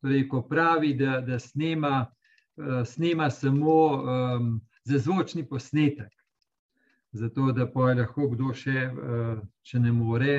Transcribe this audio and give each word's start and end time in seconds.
Torej, 0.00 0.28
ko 0.28 0.42
pravi, 0.46 0.92
da, 0.94 1.20
da 1.20 1.38
snema, 1.38 2.06
uh, 2.56 2.84
snema 2.86 3.30
samo 3.30 3.78
um, 3.88 4.52
za 4.84 4.98
zvočni 4.98 5.42
posnetek, 5.48 6.12
zato 7.12 7.52
da 7.52 7.66
pa 7.72 7.92
lahko 7.98 8.28
kdo 8.34 8.54
še, 8.54 8.86
uh, 8.92 9.42
če 9.62 9.82
ne 9.82 9.92
more. 9.92 10.38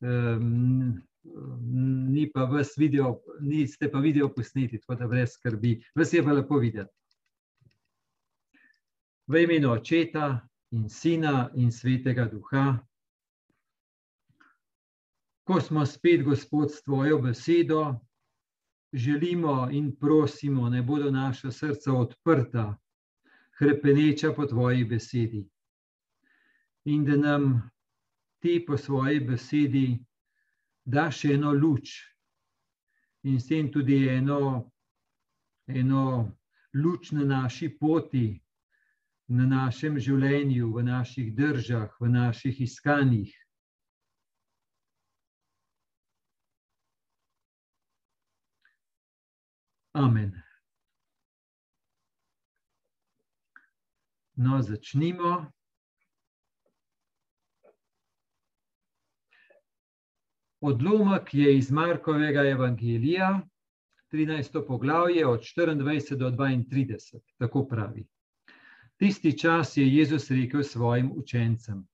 Um, 0.00 1.00
Ni 1.22 2.24
pa 2.34 2.44
vas 2.50 2.72
video, 2.76 3.20
niste 3.40 3.86
pa 3.90 4.00
video 4.02 4.26
posneti, 4.34 4.80
tako 4.82 4.94
da 4.98 5.06
brez 5.06 5.36
skrbi. 5.36 5.76
Vas 5.94 6.12
je 6.12 6.22
pa 6.24 6.32
lepo 6.32 6.58
videti. 6.58 6.90
V 9.26 9.42
imenu 9.44 9.70
Očeta 9.70 10.40
in 10.72 10.88
Sina 10.88 11.50
in 11.54 11.70
Svetega 11.70 12.24
Duha. 12.26 12.78
Ko 15.46 15.60
smo 15.60 15.86
spet, 15.86 16.24
Gospod, 16.24 16.70
s 16.70 16.82
Tvojo 16.82 17.20
besedo, 17.22 18.00
želimo 18.92 19.68
in 19.70 19.96
prosimo, 19.96 20.70
da 20.70 20.82
bodo 20.82 21.10
naša 21.10 21.50
srca 21.50 21.92
odprta, 21.92 22.78
krepeneča 23.58 24.32
po 24.32 24.46
tvoji 24.46 24.84
besedi. 24.84 25.48
In 26.84 27.04
da 27.04 27.16
nam 27.16 27.70
ti 28.38 28.64
po 28.66 28.76
svoji 28.76 29.20
besedi 29.20 30.04
daš 30.84 31.24
eno 31.24 31.52
luč 31.52 31.90
in 33.22 33.40
s 33.40 33.48
tem 33.48 33.72
tudi 33.72 34.08
eno, 34.08 34.70
eno 35.66 36.32
luč 36.74 37.10
na 37.10 37.24
naši 37.24 37.68
poti, 37.80 38.42
na 39.28 39.46
našem 39.46 39.98
življenju, 39.98 40.72
v 40.74 40.82
naših 40.82 41.34
državah, 41.34 41.94
v 42.00 42.08
naših 42.08 42.60
iskanjih. 42.60 43.32
Amen. 49.92 50.42
No, 54.36 54.62
začnimo. 54.62 55.52
Odlomek 60.60 61.34
je 61.34 61.56
iz 61.58 61.70
Markovega 61.70 62.48
evangelija, 62.48 63.40
13. 64.12 64.66
poglavje 64.66 65.26
od 65.26 65.40
24 65.40 66.14
do 66.14 66.30
32, 66.30 67.20
tako 67.38 67.66
pravi. 67.68 68.06
Tisti 68.96 69.38
čas 69.38 69.76
je 69.76 69.96
Jezus 69.96 70.30
rekel 70.30 70.62
svojim 70.62 71.12
učencem. 71.14 71.86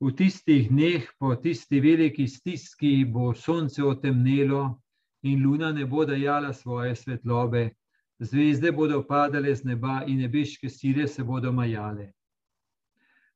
V 0.00 0.12
tistih 0.16 0.68
dneh, 0.68 1.08
po 1.18 1.36
tisti 1.36 1.80
veliki 1.80 2.28
stiski, 2.28 3.04
bo 3.04 3.34
sonce 3.34 3.84
otemnelo 3.84 4.82
in 5.22 5.42
luna 5.42 5.72
ne 5.72 5.86
bo 5.86 6.04
dajala 6.04 6.52
svoje 6.52 6.96
svetlobe, 6.96 7.70
zvezde 8.18 8.72
bodo 8.72 9.02
padale 9.02 9.54
z 9.54 9.64
neba 9.64 10.04
in 10.06 10.18
nebeške 10.18 10.68
sile 10.68 11.08
se 11.08 11.24
bodo 11.24 11.52
majale. 11.52 12.12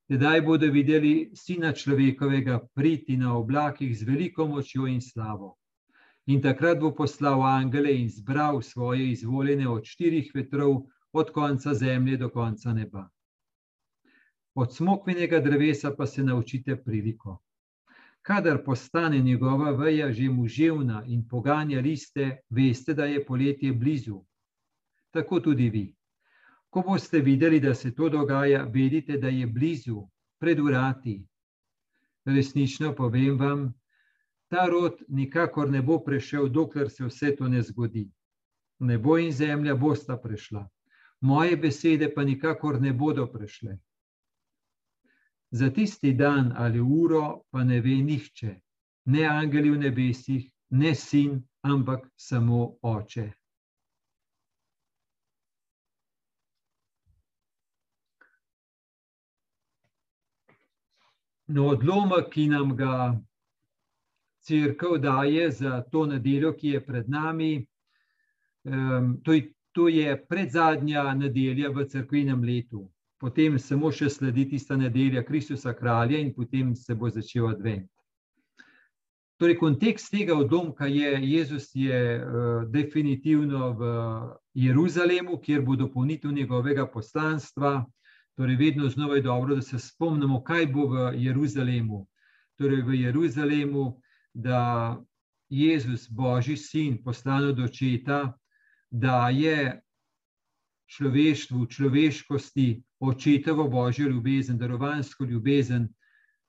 Tedaj 0.08 0.40
bodo 0.42 0.70
videli 0.72 1.30
sina 1.34 1.72
človekovega 1.72 2.58
priti 2.74 3.16
na 3.16 3.36
oblakih 3.38 3.98
z 3.98 4.02
veliko 4.02 4.46
močjo 4.46 4.86
in 4.86 5.00
slavo. 5.00 5.56
In 6.26 6.42
takrat 6.42 6.80
bo 6.80 6.90
poslal 6.94 7.42
angele 7.42 7.92
in 8.00 8.08
zbral 8.08 8.62
svoje 8.62 9.10
izvoljene 9.10 9.68
od 9.68 9.84
štirih 9.84 10.32
vetrov, 10.34 10.82
od 11.12 11.30
konca 11.30 11.74
zemlje 11.74 12.16
do 12.16 12.28
konca 12.30 12.72
neba. 12.72 13.08
Od 14.54 14.74
smokvinega 14.74 15.40
drevesa 15.40 15.94
pa 15.96 16.06
se 16.06 16.22
naučite 16.22 16.76
priliko 16.76 17.40
kadar 18.22 18.64
postane 18.64 19.18
njegova 19.18 19.70
veja 19.70 20.12
že 20.12 20.28
muževna 20.28 21.04
in 21.06 21.28
poganja 21.28 21.80
liste, 21.80 22.40
veste, 22.50 22.94
da 22.94 23.04
je 23.04 23.24
poletje 23.26 23.72
blizu. 23.72 24.20
Tako 25.10 25.40
tudi 25.40 25.70
vi. 25.70 25.94
Ko 26.70 26.82
boste 26.82 27.18
videli, 27.18 27.60
da 27.60 27.74
se 27.74 27.94
to 27.94 28.08
dogaja, 28.08 28.64
vedite, 28.64 29.16
da 29.18 29.28
je 29.28 29.46
blizu, 29.46 30.02
pred 30.38 30.60
urati. 30.60 31.26
Resnično 32.24 32.94
povem 32.94 33.38
vam, 33.38 33.72
ta 34.48 34.66
rod 34.66 35.02
nikakor 35.08 35.70
ne 35.70 35.82
bo 35.82 35.98
prešel, 36.04 36.48
dokler 36.48 36.90
se 36.90 37.04
vse 37.04 37.36
to 37.36 37.48
ne 37.48 37.62
zgodi. 37.62 38.10
Nebo 38.78 39.18
in 39.18 39.32
zemlja 39.32 39.74
bosta 39.74 40.16
prešla, 40.16 40.68
moje 41.20 41.56
besede 41.56 42.14
pa 42.14 42.24
nikakor 42.24 42.80
ne 42.80 42.92
bodo 42.92 43.26
prešle. 43.26 43.78
Za 45.50 45.70
tisti 45.70 46.12
dan 46.12 46.52
ali 46.56 46.80
uro 46.80 47.42
pa 47.50 47.64
ne 47.64 47.80
ve 47.80 47.96
nihče, 48.02 48.54
ne 49.04 49.24
angeli 49.26 49.70
v 49.70 49.78
nebesih, 49.78 50.44
ne 50.70 50.94
sin, 50.94 51.42
ampak 51.62 52.06
samo 52.16 52.76
oče. 52.82 53.32
No, 61.50 61.66
odlomek, 61.74 62.30
ki 62.30 62.46
nam 62.46 62.76
ga 62.78 63.18
crkva 64.46 64.98
daje 65.02 65.50
za 65.50 65.82
to 65.90 66.06
nedeljo, 66.06 66.52
ki 66.54 66.76
je 66.76 66.84
pred 66.86 67.10
nami, 67.10 67.66
um, 68.70 69.16
to, 69.24 69.32
je, 69.32 69.50
to 69.74 69.88
je 69.88 70.14
predzadnja 70.28 71.08
nedelja 71.14 71.74
v 71.74 71.88
crkvenem 71.90 72.46
letu 72.46 72.86
potem 73.20 73.58
samo 73.58 73.92
še 73.92 74.08
sledi 74.08 74.46
tista 74.48 74.76
nedelja 74.76 75.22
Kristusa 75.22 75.74
kralja 75.76 76.18
in 76.18 76.32
potem 76.34 76.74
se 76.74 76.94
bo 76.94 77.10
začel 77.10 77.50
advent. 77.50 77.90
Torej, 79.40 79.56
kontekst 79.56 80.10
tega 80.12 80.34
odlomka 80.36 80.84
je, 80.88 81.14
Jezus 81.24 81.70
je 81.74 82.00
uh, 82.16 82.64
definitivno 82.68 83.70
v 83.72 83.92
Jeruzalemu, 84.54 85.38
kjer 85.40 85.62
bo 85.64 85.76
dopolnitev 85.80 86.32
njegovega 86.32 86.84
poslanstva. 86.86 87.86
Torej, 88.36 88.56
vedno 88.56 88.88
znova 88.88 89.16
je 89.16 89.22
dobro, 89.24 89.56
da 89.56 89.62
se 89.62 89.78
spomnimo, 89.78 90.42
kaj 90.44 90.66
bo 90.66 90.86
v 90.92 91.12
Jeruzalemu. 91.24 92.02
Torej, 92.60 92.82
v 92.82 93.00
Jeruzalemu, 93.00 93.86
da 94.34 95.00
Jezus, 95.48 96.08
Božji 96.10 96.56
sin, 96.56 97.00
poslan 97.04 97.48
od 97.48 97.64
očeta, 97.64 98.36
da 98.90 99.28
je 99.28 99.80
človeštvu, 100.90 101.66
človeškosti, 101.66 102.82
očetovo 103.00 103.68
božjo 103.68 104.08
ljubezen, 104.08 104.58
darovansko 104.58 105.24
ljubezen, 105.24 105.88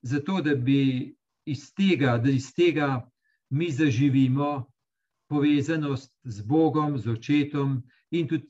zato 0.02 0.42
da 0.42 0.56
bi 0.56 1.16
iz 1.46 1.74
tega, 1.74 2.18
da 2.18 2.30
iz 2.30 2.54
tega 2.54 3.10
mi 3.50 3.72
zaživimo 3.72 4.66
povezanost 5.30 6.12
z 6.24 6.42
Bogom, 6.42 6.98
z 6.98 7.10
očetom 7.10 7.84
in 8.12 8.28
tudi 8.28 8.48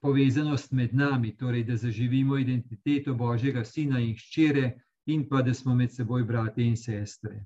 povezanost 0.00 0.72
med 0.72 0.94
nami, 0.94 1.36
torej 1.36 1.64
da 1.64 1.76
zaživimo 1.76 2.38
identiteto 2.38 3.14
Božjega 3.14 3.64
sina 3.64 4.00
in 4.00 4.16
ščere 4.16 4.72
in 5.06 5.28
pa 5.28 5.42
da 5.42 5.54
smo 5.54 5.74
med 5.74 5.92
seboj 5.92 6.24
brate 6.24 6.64
in 6.64 6.76
sestre. 6.76 7.44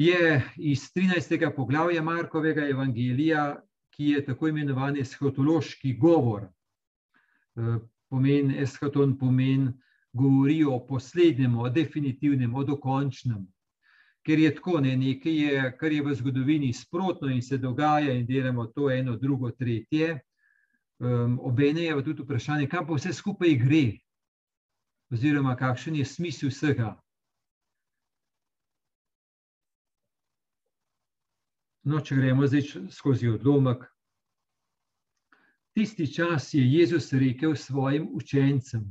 Je 0.00 0.40
iz 0.56 0.88
13. 0.96 1.50
poglavja 1.56 2.02
Markovega 2.02 2.64
evangelija, 2.68 3.60
ki 3.90 4.14
je 4.14 4.24
tako 4.24 4.48
imenovani 4.48 5.00
eskatološki 5.00 5.96
govor, 5.98 6.48
Eh, 7.56 7.78
pomen 8.08 8.50
eschaton, 8.50 9.16
pomen 9.18 9.72
govori 10.12 10.64
o 10.64 10.78
poslednjem, 10.86 11.58
o 11.58 11.68
definitivnem, 11.68 12.54
o 12.54 12.64
dokončnem. 12.64 13.46
Ker 14.26 14.38
je 14.38 14.54
tako, 14.54 14.80
ne, 14.80 14.94
nekaj 14.96 15.36
je, 15.36 15.62
kar 15.78 15.92
je 15.92 16.02
v 16.02 16.14
zgodovini 16.14 16.72
sprotno 16.72 17.30
in 17.30 17.42
se 17.42 17.58
dogaja, 17.58 18.12
in 18.14 18.26
delamo 18.26 18.66
to 18.66 18.90
eno, 18.90 19.16
drugo, 19.16 19.50
tretje. 19.50 20.20
Um, 21.00 21.38
Obene 21.42 21.82
je 21.82 22.02
tudi 22.04 22.22
vprašanje, 22.22 22.68
kam 22.68 22.86
pa 22.86 22.94
vse 22.94 23.12
skupaj 23.16 23.54
gre, 23.56 23.84
oziroma 25.10 25.56
kakšen 25.56 25.96
je 25.96 26.04
smisel 26.04 26.52
vsega. 26.52 26.94
No, 31.90 31.98
če 31.98 32.14
gremo 32.14 32.46
zdaj 32.46 32.84
skozi 32.94 33.26
odlomek, 33.32 33.82
tisti 35.74 36.04
čas 36.14 36.52
je 36.54 36.62
Jezus 36.62 37.08
rekel 37.12 37.56
svojim 37.58 38.04
učencem. 38.14 38.84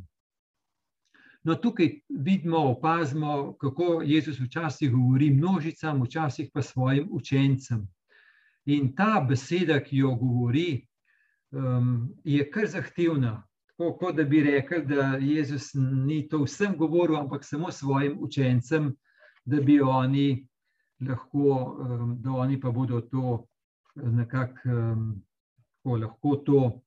No, 1.48 1.56
tukaj 1.56 1.94
vidimo, 2.10 2.57
opazimo, 2.74 3.54
kako 3.62 4.01
Jezus 4.06 4.42
včasih 4.44 4.92
govori 4.92 5.30
množicam, 5.31 6.04
včasih 6.04 6.50
pa 6.54 6.62
svojim 6.62 7.07
učencem. 7.12 7.88
In 8.66 8.92
ta 8.96 9.24
beseda, 9.30 9.80
ki 9.80 10.04
jo 10.04 10.12
govori, 10.19 10.84
um, 11.56 12.10
je 12.24 12.50
kar 12.52 12.68
zahtevna. 12.68 13.38
Tako 13.78 13.94
kot 14.02 14.19
da 14.19 14.28
bi 14.28 14.44
rekel, 14.44 14.84
da 14.86 15.13
Jezus 15.24 15.72
ni 16.06 16.25
to 16.28 16.44
vsem 16.44 16.75
govoril, 16.78 17.16
ampak 17.22 17.48
samo 17.48 17.72
svojim 17.72 18.19
učencem, 18.19 18.92
da 19.45 19.62
bi 19.62 19.80
oni 19.81 20.49
lahko, 21.01 21.78
um, 21.80 22.18
da 22.22 22.31
oni 22.31 22.60
pa 22.60 22.72
bodo 22.72 23.01
to 23.01 23.46
nekako. 23.96 24.69
Um, 24.69 25.10
tako 25.80 25.98
lahko 25.98 26.36
to 26.36 26.81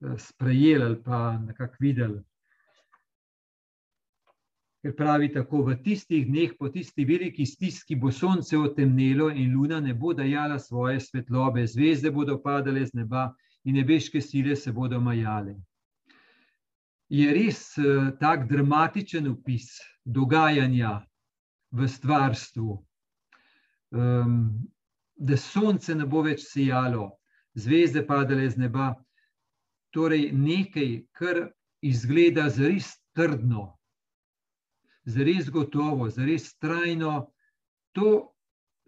eh, 0.00 0.18
sprejeli 0.18 0.84
ali 0.84 1.02
pa 1.02 1.38
nekako 1.38 1.76
videli. 1.80 2.22
ker 4.82 4.94
pravi 4.96 5.32
tako: 5.32 5.62
v 5.62 5.74
tistih 5.82 6.26
dneh, 6.26 6.52
po 6.58 6.68
tisti 6.68 7.04
veliki 7.04 7.46
stiski, 7.46 7.96
bo 7.96 8.10
sonce 8.10 8.56
otemnelo 8.56 9.28
in 9.30 9.52
luna 9.52 9.80
ne 9.80 9.94
bo 9.94 10.14
dajala 10.14 10.58
svoje 10.58 11.00
svetlobe, 11.00 11.66
zvezde 11.66 12.10
bodo 12.10 12.38
padale 12.38 12.86
z 12.86 12.94
neba 12.94 13.34
in 13.64 13.74
nebeške 13.74 14.20
sile 14.20 14.56
se 14.56 14.72
bodo 14.72 15.00
majale. 15.00 15.56
Je 17.08 17.32
res 17.34 17.76
uh, 17.78 18.14
tak 18.20 18.48
dramatičen 18.48 19.28
opis 19.28 19.80
dogajanja 20.04 21.02
v 21.70 21.88
stvarstvu, 21.88 22.78
um, 23.90 24.68
da 25.16 25.36
sonce 25.36 25.94
ne 25.94 26.06
bo 26.06 26.22
več 26.22 26.44
sijalo, 26.46 27.10
zvezde 27.54 28.04
padale 28.06 28.48
z 28.50 28.64
neba. 28.64 28.92
Torej, 29.94 30.30
nekaj, 30.32 30.90
kar 31.16 31.48
izgleda 31.82 32.48
zelo 32.52 32.80
trdno, 33.16 33.64
zelo 35.08 35.52
gotovo, 35.52 36.10
zelo 36.10 36.36
trajno, 36.60 37.30
to 37.92 38.34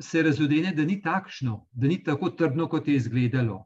se 0.01 0.23
razodene, 0.23 0.75
da 0.77 0.85
ni 0.85 1.01
takšno, 1.03 1.67
da 1.73 1.89
ni 1.89 2.03
tako 2.05 2.31
trdno, 2.31 2.69
kot 2.69 2.89
je 2.89 2.97
izgledalo. 2.97 3.65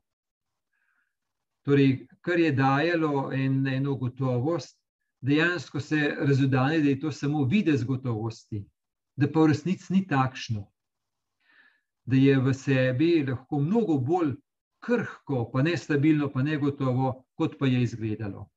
Torej, 1.64 2.06
kar 2.20 2.40
je 2.40 2.52
dajalo 2.52 3.32
en, 3.32 3.66
eno 3.66 3.94
gotovost, 3.96 4.78
dejansko 5.20 5.80
se 5.80 6.16
razodane, 6.20 6.80
da 6.80 6.88
je 6.88 7.00
to 7.00 7.12
samo 7.12 7.44
videz 7.44 7.84
gotovosti, 7.84 8.64
da 9.16 9.30
pa 9.32 9.40
v 9.40 9.52
resnici 9.52 9.92
ni 9.92 10.06
takšno. 10.06 10.66
Da 12.04 12.16
je 12.16 12.38
v 12.38 12.52
sebi 12.54 13.12
lahko 13.24 13.58
mnogo 13.60 13.98
bolj 13.98 14.34
krhko, 14.84 15.50
pa 15.52 15.62
nestabilno, 15.62 16.28
pa 16.32 16.42
negotovo, 16.42 17.24
kot 17.34 17.56
pa 17.58 17.66
je 17.66 17.82
izgledalo. 17.82 18.48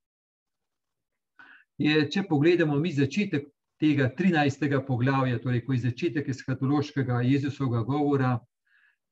Je, 1.77 2.09
če 2.11 2.25
pogledamo 2.27 2.75
mi 2.79 2.91
začetek 2.91 3.47
tega 3.79 4.09
13. 4.17 4.85
poglavja, 4.87 5.39
torej 5.39 5.61
ko 5.65 5.75
je 5.75 5.85
začetek 5.85 6.29
eskatološkega 6.33 7.21
Jezusovega 7.21 7.83
govora, 7.85 8.33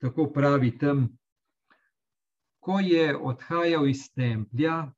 tako 0.01 0.27
pravi 0.33 0.73
tam, 0.77 1.07
ko 2.59 2.79
je 2.81 3.13
odhajal 3.15 3.87
iz 3.87 4.07
templja, 4.17 4.89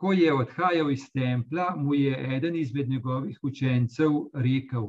Ko 0.00 0.12
je 0.12 0.32
odhajal 0.32 0.90
iz 0.90 1.02
templja, 1.12 1.74
mu 1.76 1.94
je 1.94 2.36
eden 2.36 2.54
izmed 2.56 2.88
njegovih 2.88 3.38
učencev 3.42 4.10
rekel: 4.34 4.86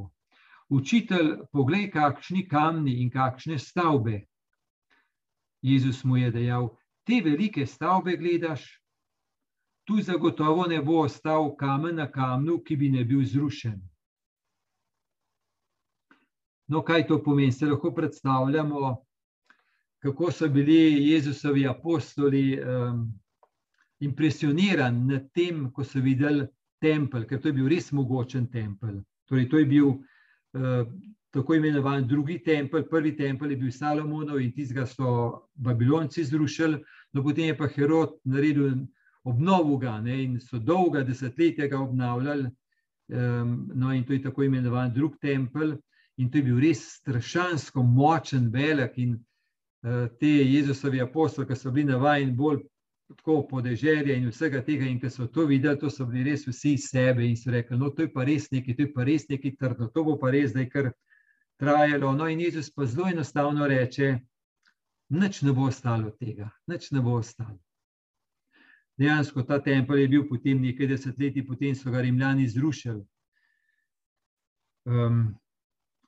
Učitelj, 0.69 1.33
poglej, 1.51 1.89
kakšni 1.91 2.45
kamni 2.47 2.93
in 3.03 3.09
kakšne 3.11 3.57
stavbe. 3.59 4.21
Jezus 5.61 6.03
mu 6.03 6.17
je 6.17 6.31
dejal: 6.31 6.69
Te 7.03 7.19
velike 7.25 7.65
stavbe 7.65 8.15
gledaš, 8.17 8.63
tu 9.83 9.99
zagotovo 10.01 10.67
ne 10.67 10.81
bo 10.81 11.01
ostal 11.03 11.55
kamen 11.59 11.95
na 11.99 12.07
kamnu, 12.11 12.61
ki 12.63 12.75
bi 12.75 12.89
ne 12.89 13.03
bil 13.03 13.25
zrušen. 13.25 13.81
No, 16.67 16.85
kaj 16.87 17.07
to 17.07 17.19
pomeni? 17.23 17.51
Se 17.51 17.65
lahko 17.65 17.91
predstavljamo, 17.91 18.95
kako 19.99 20.31
so 20.31 20.47
bili 20.47 21.09
Jezusovi 21.11 21.67
apostoli. 21.67 22.61
Um, 22.63 23.20
impresioniran 24.01 25.07
nad 25.07 25.29
tem, 25.33 25.67
ko 25.71 25.83
so 25.83 26.01
videli 26.01 26.47
tempelj, 26.81 27.27
ker 27.29 27.41
to 27.41 27.51
je 27.51 27.57
bil 27.59 27.69
res 27.69 27.91
mogočen 27.93 28.47
tempelj. 28.51 29.01
Torej, 29.29 29.47
to 29.49 29.61
je 29.61 29.67
bil 29.69 29.89
uh, 29.91 30.87
tako 31.31 31.55
imenovan 31.55 32.07
drugi 32.07 32.39
tempelj, 32.43 32.87
prvi 32.89 33.13
tempelj 33.15 33.53
je 33.53 33.59
bil 33.61 33.71
Salomonov 33.71 34.41
in 34.41 34.51
tistega 34.51 34.85
so 34.89 35.47
Babilonci 35.55 36.25
zrušili, 36.25 36.81
no 37.13 37.23
potem 37.23 37.51
je 37.51 37.57
pa 37.57 37.69
Herod 37.69 38.17
naredil 38.25 38.81
obnovu 39.23 39.77
ga 39.77 39.99
ne, 40.01 40.17
in 40.23 40.39
so 40.39 40.59
dolga 40.59 41.03
desetletja 41.05 41.67
ga 41.67 41.79
obnavljali. 41.79 42.49
Um, 43.11 43.69
no, 43.75 43.93
in 43.93 44.03
to 44.07 44.13
je 44.13 44.23
tako 44.23 44.43
imenovan 44.43 44.93
drugi 44.93 45.19
tempelj, 45.21 45.75
in 46.17 46.31
to 46.31 46.39
je 46.39 46.43
bil 46.43 46.59
res 46.59 46.83
strašansko 47.01 47.83
močen, 47.83 48.49
velik. 48.49 48.97
In 48.97 49.13
uh, 49.13 50.07
te 50.19 50.31
Jezusovi 50.31 51.01
apostoli, 51.03 51.47
ki 51.47 51.55
so 51.59 51.71
bili 51.71 51.91
navajeni 51.91 52.33
bolj 52.33 52.63
tako 53.17 53.47
podeželje 53.49 54.15
in 54.17 54.27
vsega 54.29 54.61
tega. 54.65 54.85
In 54.85 54.99
ko 54.99 55.09
so 55.09 55.27
to 55.27 55.45
videli, 55.45 55.79
to 55.79 55.89
so 55.89 56.05
bili 56.05 56.31
res 56.31 56.45
vsi 56.47 56.77
sebe 56.77 57.25
in 57.27 57.37
so 57.37 57.51
rekli: 57.51 57.77
No, 57.77 57.89
to 57.89 58.05
je 58.05 58.11
pa 58.13 58.23
res 58.27 58.49
nekaj, 58.51 58.75
to 58.75 58.87
je 58.87 58.93
pa 58.93 59.03
res 59.07 59.27
nekaj 59.29 59.55
trdno, 59.59 59.89
to 59.93 60.03
bo 60.03 60.17
pa 60.19 60.31
res 60.31 60.51
zdaj 60.51 60.69
kar 60.69 60.91
trajalo. 61.59 62.13
No, 62.17 62.27
in 62.27 62.41
Jezus 62.41 62.71
pa 62.71 62.85
zelo 62.85 63.09
enostavno 63.09 63.67
reče: 63.67 64.19
Nič 65.09 65.41
ne 65.41 65.53
bo 65.53 65.67
ostalo 65.67 66.07
od 66.07 66.17
tega, 66.19 66.49
nič 66.67 66.91
ne 66.91 67.01
bo 67.01 67.17
ostalo. 67.19 67.59
Dejansko 68.97 69.43
ta 69.43 69.57
tempelj 69.59 70.01
je 70.01 70.07
bil 70.07 70.27
potem 70.29 70.61
nekaj 70.61 70.87
desetletij, 70.87 71.45
potem 71.47 71.75
so 71.75 71.91
ga 71.91 72.01
Rimljani 72.01 72.47
zrušili. 72.47 73.01
Um, 74.85 75.33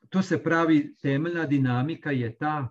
to 0.08 0.22
se 0.22 0.38
pravi, 0.42 0.94
temeljna 1.02 1.46
dinamika 1.46 2.10
je 2.10 2.30
ta, 2.36 2.68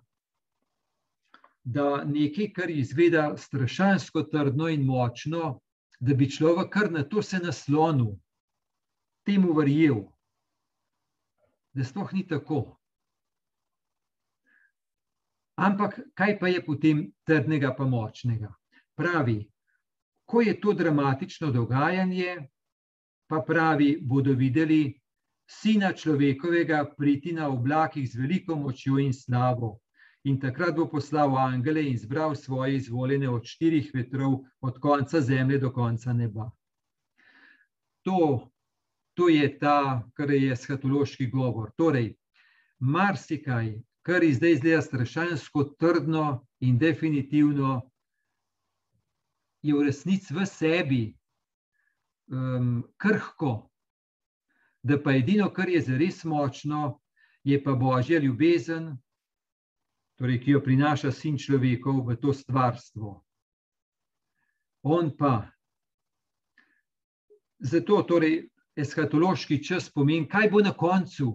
da 1.63 2.03
nekaj, 2.03 2.51
kar 2.53 2.69
izgleda 2.69 3.37
strašansko 3.37 4.23
trdno 4.23 4.67
in 4.69 4.85
močno, 4.85 5.59
da 5.99 6.13
bi 6.13 6.29
človek 6.29 6.69
kar 6.73 6.91
na 6.91 7.03
to 7.03 7.21
se 7.21 7.39
naslonil, 7.39 8.15
temu 9.25 9.53
verjel, 9.55 10.03
da 11.73 11.83
sploh 11.83 12.11
ni 12.13 12.27
tako. 12.27 12.77
Ampak 15.55 15.99
kaj 16.13 16.39
pa 16.39 16.47
je 16.47 16.65
potem 16.65 17.05
trdnega, 17.23 17.71
pa 17.77 17.85
močnega? 17.85 18.51
Pravi, 18.97 19.37
ko 20.25 20.41
je 20.41 20.59
to 20.61 20.73
dramatično 20.73 21.51
dogajanje, 21.51 22.49
pa 23.29 23.39
pravi, 23.47 23.97
bodo 24.01 24.33
videli 24.33 24.99
sina 25.47 25.93
človekovega 25.93 26.83
priti 26.97 27.31
na 27.33 27.47
oblakih 27.49 28.09
z 28.09 28.19
veliko 28.19 28.55
močjo 28.55 28.99
in 28.99 29.13
slavo 29.13 29.77
in 30.23 30.39
takrat 30.39 30.75
bo 30.75 30.87
poslal 30.87 31.37
angele 31.37 31.83
in 31.83 31.97
zbral 31.97 32.35
svoje 32.35 32.75
izvoljene 32.75 33.29
od 33.29 33.45
štirih 33.45 33.91
vetrov, 33.93 34.43
od 34.61 34.79
konca 34.79 35.21
zemlje 35.21 35.59
do 35.59 35.71
konca 35.71 36.13
neba. 36.13 36.51
To, 38.03 38.51
to 39.13 39.29
je 39.29 39.59
ta, 39.59 40.03
kar 40.13 40.31
je 40.31 40.55
skatološki 40.55 41.27
govor. 41.27 41.71
Torej, 41.77 42.15
marsikaj, 42.79 43.75
kar 44.01 44.23
zdaj 44.31 44.55
zdaj 44.55 44.81
strašansko 44.81 45.63
trdno 45.79 46.45
in 46.59 46.77
definitivno, 46.77 47.81
je 49.63 49.73
v 49.73 49.83
resnici 49.87 50.33
v 50.35 50.45
sebi 50.45 51.03
um, 52.27 52.83
krhko, 52.99 53.69
da 54.83 54.99
pa 54.99 55.15
edino, 55.15 55.47
kar 55.53 55.69
je 55.69 55.81
zares 55.81 56.23
močno, 56.27 56.99
je 57.43 57.63
pa 57.63 57.71
božja 57.71 58.19
ljubezen, 58.19 58.97
torej, 60.23 60.39
ki 60.39 60.51
jo 60.55 60.61
prinaša 60.63 61.11
sin 61.11 61.35
človekov 61.35 62.05
v 62.07 62.15
to 62.15 62.31
stvarstvo. 62.31 63.17
On 64.87 65.09
pa. 65.11 65.51
Zato 67.59 67.99
torej, 68.07 68.45
eskatološki 68.79 69.59
čas 69.59 69.89
pomeni, 69.91 70.23
kaj 70.31 70.47
bo 70.51 70.63
na 70.63 70.71
koncu. 70.71 71.33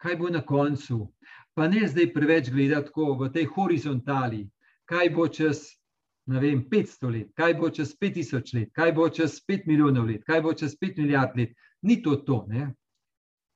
Kaj 0.00 0.16
bo 0.16 0.32
na 0.32 0.40
koncu? 0.40 1.12
Pa 1.52 1.68
ne 1.68 1.84
zdaj 1.84 2.14
preveč 2.16 2.48
gledati 2.48 2.96
v 2.96 3.28
tej 3.28 3.44
horizontali, 3.52 4.46
kaj 4.88 5.12
bo 5.12 5.28
čez 5.28 5.76
vem, 6.24 6.64
500 6.64 7.12
let, 7.12 7.28
kaj 7.36 7.54
bo 7.60 7.68
čez 7.68 7.92
5000 7.92 8.56
let, 8.56 8.72
kaj 8.72 8.92
bo 8.96 9.08
čez 9.12 9.36
5 9.44 9.68
milijonov 9.68 10.08
let, 10.08 10.24
kaj 10.24 10.40
bo 10.40 10.56
čez 10.56 10.76
5 10.80 10.96
milijard 10.96 11.36
let. 11.36 11.52
Ni 11.82 12.00
to 12.02 12.16
to. 12.16 12.46
Ne? 12.48 12.72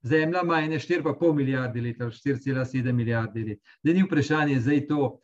Zemlja 0.03 0.41
ima 0.43 0.55
4,5 0.55 1.35
milijarde 1.35 1.81
let 1.81 2.01
ali 2.01 2.11
4,7 2.11 2.93
milijarde 2.93 3.45
let. 3.45 3.61
Da 3.83 3.93
ni 3.93 4.03
vprašanje 4.03 4.61
zdaj 4.61 4.87
to 4.87 5.19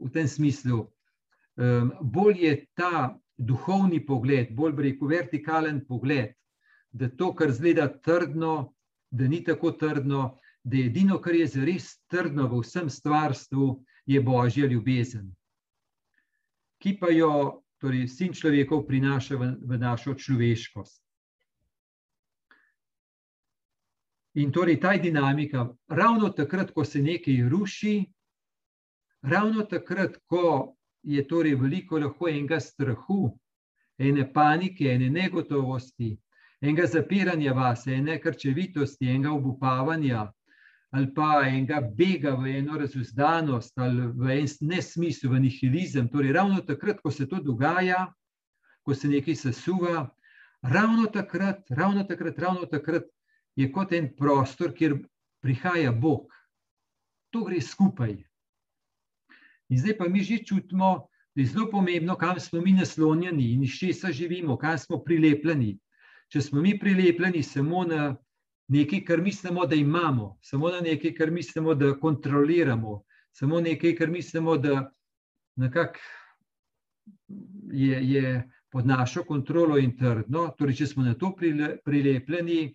v 0.00 0.10
tem 0.10 0.28
smislu. 0.28 0.90
Um, 1.56 1.92
bolj 2.00 2.44
je 2.44 2.66
ta 2.74 3.18
duhovni 3.36 4.06
pogled, 4.06 4.54
bolj 4.54 4.74
rekel, 4.82 5.08
vertikalen 5.08 5.84
pogled, 5.86 6.34
da 6.92 7.08
to, 7.08 7.34
kar 7.34 7.52
zgleda 7.52 7.88
trdno, 8.02 8.74
da 9.10 9.28
ni 9.28 9.44
tako 9.44 9.70
trdno, 9.70 10.38
da 10.64 10.76
je 10.76 10.86
edino, 10.86 11.18
kar 11.18 11.34
je 11.34 11.46
zares 11.46 11.98
trdno 12.10 12.48
v 12.48 12.60
vsem 12.62 12.90
stvarstvu, 12.90 13.84
je 14.06 14.20
božja 14.20 14.66
ljubezen, 14.66 15.30
ki 16.78 16.98
pa 17.00 17.08
jo 17.10 17.62
torej, 17.80 18.08
sin 18.08 18.32
človekov 18.32 18.86
prinaša 18.88 19.36
v, 19.36 19.54
v 19.60 19.78
našo 19.80 20.14
človeškost. 20.14 21.03
In 24.34 24.50
torej 24.52 24.80
ta 24.80 24.96
dinamika, 24.98 25.68
ravno 25.88 26.28
takrat, 26.28 26.72
ko 26.74 26.84
se 26.84 27.02
nekaj 27.02 27.48
ruši, 27.48 27.94
ravno 29.22 29.62
takrat, 29.62 30.16
ko 30.26 30.74
je 31.02 31.22
torej 31.28 31.54
veliko 31.54 31.98
lahko 31.98 32.28
enega 32.28 32.58
strahu, 32.60 33.28
ene 33.98 34.26
panike, 34.32 34.88
ene 34.90 35.10
negotovosti, 35.10 36.16
enega 36.60 36.86
zapiranja 36.86 37.54
vase, 37.54 37.94
ene 37.94 38.18
krčevitosti, 38.20 39.06
enega 39.06 39.32
obupavanja, 39.32 40.26
ali 40.90 41.14
pa 41.14 41.44
enega 41.46 41.80
bega 41.80 42.34
v 42.34 42.58
eno 42.58 42.78
razuzdanost 42.78 43.78
ali 43.78 44.10
v 44.18 44.36
en 44.40 44.50
nesmisel, 44.60 45.30
v 45.30 45.40
nihilizem. 45.46 46.08
Torej, 46.08 46.32
ravno 46.32 46.60
takrat, 46.66 47.00
ko 47.02 47.10
se 47.10 47.28
to 47.28 47.38
dogaja, 47.42 48.06
ko 48.82 48.94
se 48.94 49.08
nekaj 49.08 49.34
sesuva, 49.46 50.08
ravno 50.62 51.06
takrat, 51.06 51.70
ravno 51.70 52.04
takrat, 52.04 52.38
ravno 52.38 52.66
takrat 52.66 53.13
je 53.56 53.70
kot 53.72 53.92
en 53.92 54.08
prostor, 54.16 54.72
kjer 54.74 54.98
prihaja 55.42 55.92
Bog. 55.92 56.30
To 57.30 57.44
gre 57.44 57.60
skupaj. 57.60 58.16
In 59.68 59.78
zdaj 59.80 59.96
pa 59.98 60.08
mi 60.08 60.22
že 60.22 60.42
čutimo, 60.44 61.08
da 61.34 61.42
je 61.42 61.46
zelo 61.46 61.70
pomembno, 61.70 62.16
kam 62.16 62.40
smo 62.40 62.60
mi 62.60 62.72
naslonjeni 62.72 63.52
in 63.52 63.62
iz 63.62 63.78
česa 63.78 64.12
živimo, 64.12 64.56
kam 64.58 64.78
smo 64.78 65.00
prilepljeni. 65.04 65.78
Če 66.28 66.40
smo 66.40 66.60
mi 66.62 66.78
prilepljeni 66.78 67.42
samo 67.42 67.84
na 67.84 68.16
nekaj, 68.68 69.04
kar 69.04 69.20
mislimo, 69.22 69.66
da 69.66 69.74
imamo, 69.74 70.38
samo 70.42 70.70
na 70.70 70.80
nekaj, 70.80 71.14
kar 71.14 71.30
mislimo, 71.30 71.74
da 71.74 71.94
kontroliramo, 71.98 73.02
samo 73.32 73.60
nekaj, 73.60 73.96
kar 73.96 74.10
mislimo, 74.10 74.56
da 74.56 74.90
je, 77.72 77.98
je 78.10 78.50
pod 78.70 78.86
našo 78.86 79.24
kontrolo 79.24 79.78
in 79.78 79.96
trdno. 79.96 80.48
Torej, 80.58 80.74
če 80.74 80.86
smo 80.86 81.04
na 81.04 81.14
to 81.14 81.34
prilepljeni, 81.84 82.74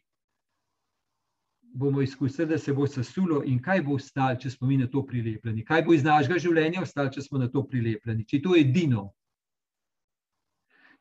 bomo 1.73 2.01
izkusili, 2.01 2.47
da 2.47 2.57
se 2.57 2.73
bo 2.73 2.87
sesulo 2.87 3.43
in 3.45 3.61
kaj 3.61 3.81
bo 3.81 3.95
ostalo, 3.95 4.37
če 4.39 4.49
smo 4.49 4.67
mi 4.67 4.77
na 4.77 4.87
to 4.87 5.05
prilepljeni. 5.05 5.65
Kaj 5.65 5.83
bo 5.85 5.93
iz 5.93 6.03
našega 6.03 6.39
življenja 6.39 6.81
ostalo, 6.81 7.11
če 7.13 7.21
smo 7.21 7.39
na 7.39 7.49
to 7.49 7.63
prilepljeni. 7.67 8.25
Če 8.25 8.37
je 8.37 8.43
to 8.43 8.55
edino. 8.57 9.09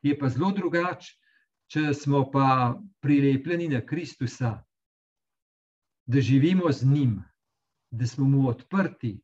Je 0.01 0.15
pa 0.19 0.29
zelo 0.29 0.51
drugače, 0.55 1.15
če 1.69 1.93
smo 1.93 2.23
pa 2.31 2.77
prilepljeni 3.03 3.67
na 3.69 3.81
Kristusa, 3.85 4.59
da 6.09 6.21
živimo 6.21 6.71
z 6.71 6.87
njim, 6.89 7.19
da 7.91 8.07
smo 8.07 8.25
mu 8.25 8.47
odprti. 8.49 9.19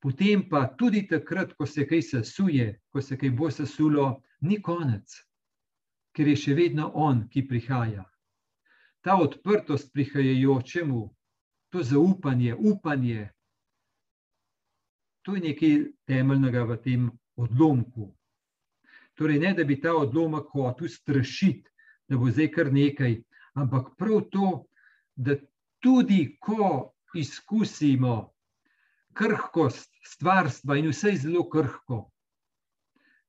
Potem 0.00 0.48
pa 0.48 0.66
tudi 0.78 1.02
takrat, 1.08 1.52
ko 1.58 1.66
se 1.66 1.86
kaj 1.86 2.02
sesuje, 2.02 2.68
ko 2.88 3.02
se 3.02 3.18
kaj 3.18 3.30
bo 3.36 3.50
sesulo, 3.50 4.22
ni 4.40 4.60
konec, 4.62 5.16
ker 6.16 6.30
je 6.30 6.36
še 6.36 6.54
vedno 6.54 6.88
on, 6.94 7.26
ki 7.28 7.44
prihaja. 7.48 8.09
Ta 9.00 9.16
odprtost 9.16 9.92
prihajajočemu, 9.92 11.02
to 11.70 11.82
zaupanje, 11.82 12.54
upanje, 12.54 13.30
to 15.22 15.34
je 15.34 15.40
nekaj 15.40 15.76
temeljnega 16.06 16.64
v 16.64 16.76
tem 16.84 17.10
odlomku. 17.36 18.10
Torej, 19.14 19.38
ne 19.38 19.52
da 19.54 19.64
bi 19.64 19.80
ta 19.80 19.94
odlomek 19.96 20.48
hotel 20.52 20.88
strašiti, 20.88 21.68
da 22.08 22.18
bo 22.18 22.30
zdaj 22.30 22.50
kar 22.50 22.72
nekaj, 22.72 23.20
ampak 23.54 23.92
prav 23.98 24.24
to, 24.32 24.64
da 25.16 25.36
tudi 25.80 26.36
ko 26.40 26.92
izkusimo 27.14 28.32
krhkost 29.12 29.90
stvarstva 30.06 30.76
in 30.78 30.88
vse 30.90 31.14
je 31.14 31.22
zelo 31.26 31.44
krhko. 31.50 32.06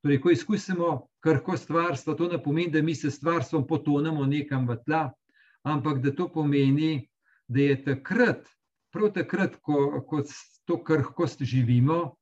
Torej, 0.02 0.22
ko 0.22 0.32
izkusimo 0.32 1.08
krhkost 1.20 1.64
stvarstva, 1.64 2.16
to 2.16 2.28
ne 2.28 2.40
pomeni, 2.44 2.72
da 2.72 2.82
mi 2.82 2.96
se 2.96 3.12
stvarstvom 3.12 3.68
potonemo 3.68 4.26
nekam 4.26 4.68
v 4.70 4.78
tla, 4.86 5.10
ampak 5.64 6.02
da 6.02 6.16
to 6.16 6.30
pomeni, 6.30 7.10
da 7.48 7.62
je 7.62 7.84
takrat, 7.84 8.48
prav 8.92 9.12
takrat, 9.14 9.56
ko, 9.62 10.02
ko 10.08 10.24
to 10.66 10.84
krhkost 10.84 11.44
živimo, 11.44 12.16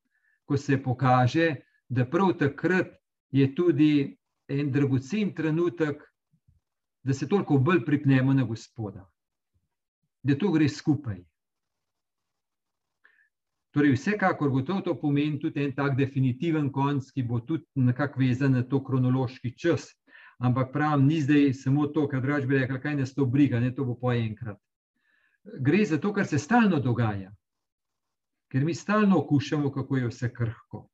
ko 0.46 0.58
se 0.58 0.78
pokaže, 0.84 1.56
da 1.90 2.06
prav 2.06 2.34
takrat 2.38 2.96
je 3.32 3.46
tudi 3.56 4.18
en 4.48 4.72
dragocen 4.72 5.34
trenutek, 5.36 6.02
da 7.04 7.14
se 7.14 7.28
toliko 7.30 7.58
bolj 7.58 7.86
pripnemo 7.86 8.34
na 8.34 8.44
Gospoda 8.44 9.06
da 10.24 10.38
to 10.38 10.52
gre 10.52 10.70
skupaj. 10.70 11.24
Torej, 13.72 13.94
vsekakor 13.94 14.50
gotovo 14.50 14.82
to 14.82 14.96
pomeni 15.00 15.40
tudi 15.40 15.64
en 15.64 15.76
tak 15.76 15.96
definitiven 15.98 16.72
konc, 16.74 17.12
ki 17.14 17.24
bo 17.24 17.40
tudi 17.40 17.66
nekako 17.76 18.20
vezan 18.20 18.58
na 18.58 18.64
to 18.64 18.82
kronološki 18.84 19.54
čas. 19.58 19.92
Ampak 20.40 20.72
pravim, 20.72 21.08
ni 21.08 21.22
zdaj 21.22 21.54
samo 21.54 21.88
to, 21.88 22.06
kar 22.08 22.22
drugač 22.24 22.46
bi 22.48 22.62
rekla, 22.62 22.80
kaj 22.80 22.96
nas 22.96 23.12
to 23.14 23.26
briga, 23.26 23.60
ne 23.60 23.74
to 23.76 23.84
bo 23.86 23.98
po 24.00 24.14
enkrat. 24.16 24.58
Gre 25.60 25.84
za 25.86 25.98
to, 26.00 26.14
kar 26.14 26.28
se 26.28 26.40
stalno 26.40 26.80
dogaja, 26.80 27.32
ker 28.52 28.64
mi 28.66 28.76
stalno 28.76 29.20
okušamo, 29.20 29.72
kako 29.72 29.98
je 29.98 30.08
vse 30.08 30.32
krhko. 30.34 30.86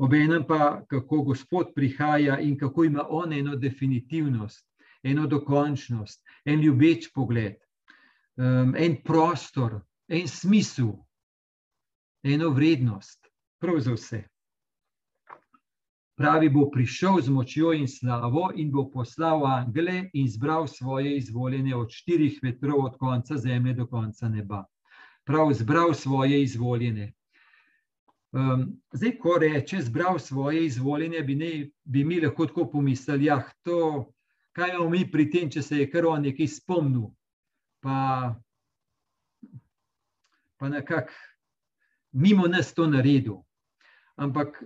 Obenem 0.00 0.46
pa, 0.48 0.80
kako 0.88 1.22
Gospod 1.22 1.74
prihaja 1.74 2.38
in 2.40 2.56
kako 2.58 2.84
ima 2.84 3.04
on 3.08 3.32
eno 3.32 3.56
definitivnost, 3.56 4.64
eno 5.02 5.26
dokončnost, 5.26 6.24
en 6.44 6.60
ljubeč 6.60 7.10
pogled, 7.12 7.60
um, 8.36 8.74
en 8.76 8.96
prostor, 9.04 9.80
en 10.08 10.28
smisel, 10.28 10.94
eno 12.22 12.48
vrednost, 12.50 13.28
prav 13.60 13.80
za 13.80 13.92
vse. 13.92 14.22
Pravi, 16.20 16.50
bo 16.52 16.66
prišel 16.70 17.22
z 17.24 17.32
močjo 17.32 17.72
in 17.72 17.86
slavo 17.88 18.50
in 18.54 18.68
bo 18.70 18.84
poslal 18.92 19.46
angele 19.48 20.10
in 20.12 20.28
zbral 20.28 20.66
svoje 20.68 21.16
izvoljene 21.16 21.72
od 21.76 21.88
štirih 21.90 22.36
vetrov, 22.42 22.84
od 22.84 22.98
konca 23.00 23.38
zemlje 23.40 23.74
do 23.80 23.86
konca 23.86 24.28
neba. 24.28 24.64
Prav, 25.24 25.52
zbral 25.56 25.94
svoje 25.94 26.42
izvoljene. 26.42 27.12
Um, 28.32 28.76
zdaj, 28.92 29.16
ko 29.18 29.38
reče, 29.40 29.80
zbral 29.82 30.18
svoje 30.18 30.66
izvoljene, 30.66 31.22
bi, 31.22 31.34
ne, 31.34 31.70
bi 31.84 32.04
mi 32.04 32.20
lahko 32.20 32.46
tako 32.46 32.70
pomislili, 32.70 33.24
je 33.24 33.38
to 33.64 34.12
kaj 34.52 34.70
imamo 34.70 34.90
mi 34.90 35.10
pri 35.10 35.30
tem, 35.30 35.50
če 35.50 35.62
se 35.62 35.78
je 35.78 35.88
kar 35.90 36.06
on 36.06 36.24
nekaj 36.26 36.48
spomnil, 36.48 37.06
pa, 37.80 38.34
pa 40.58 40.68
nekako 40.68 41.14
mimo 42.12 42.48
nas 42.50 42.74
to 42.74 42.86
naredil. 42.90 43.40
Ampak 44.20 44.58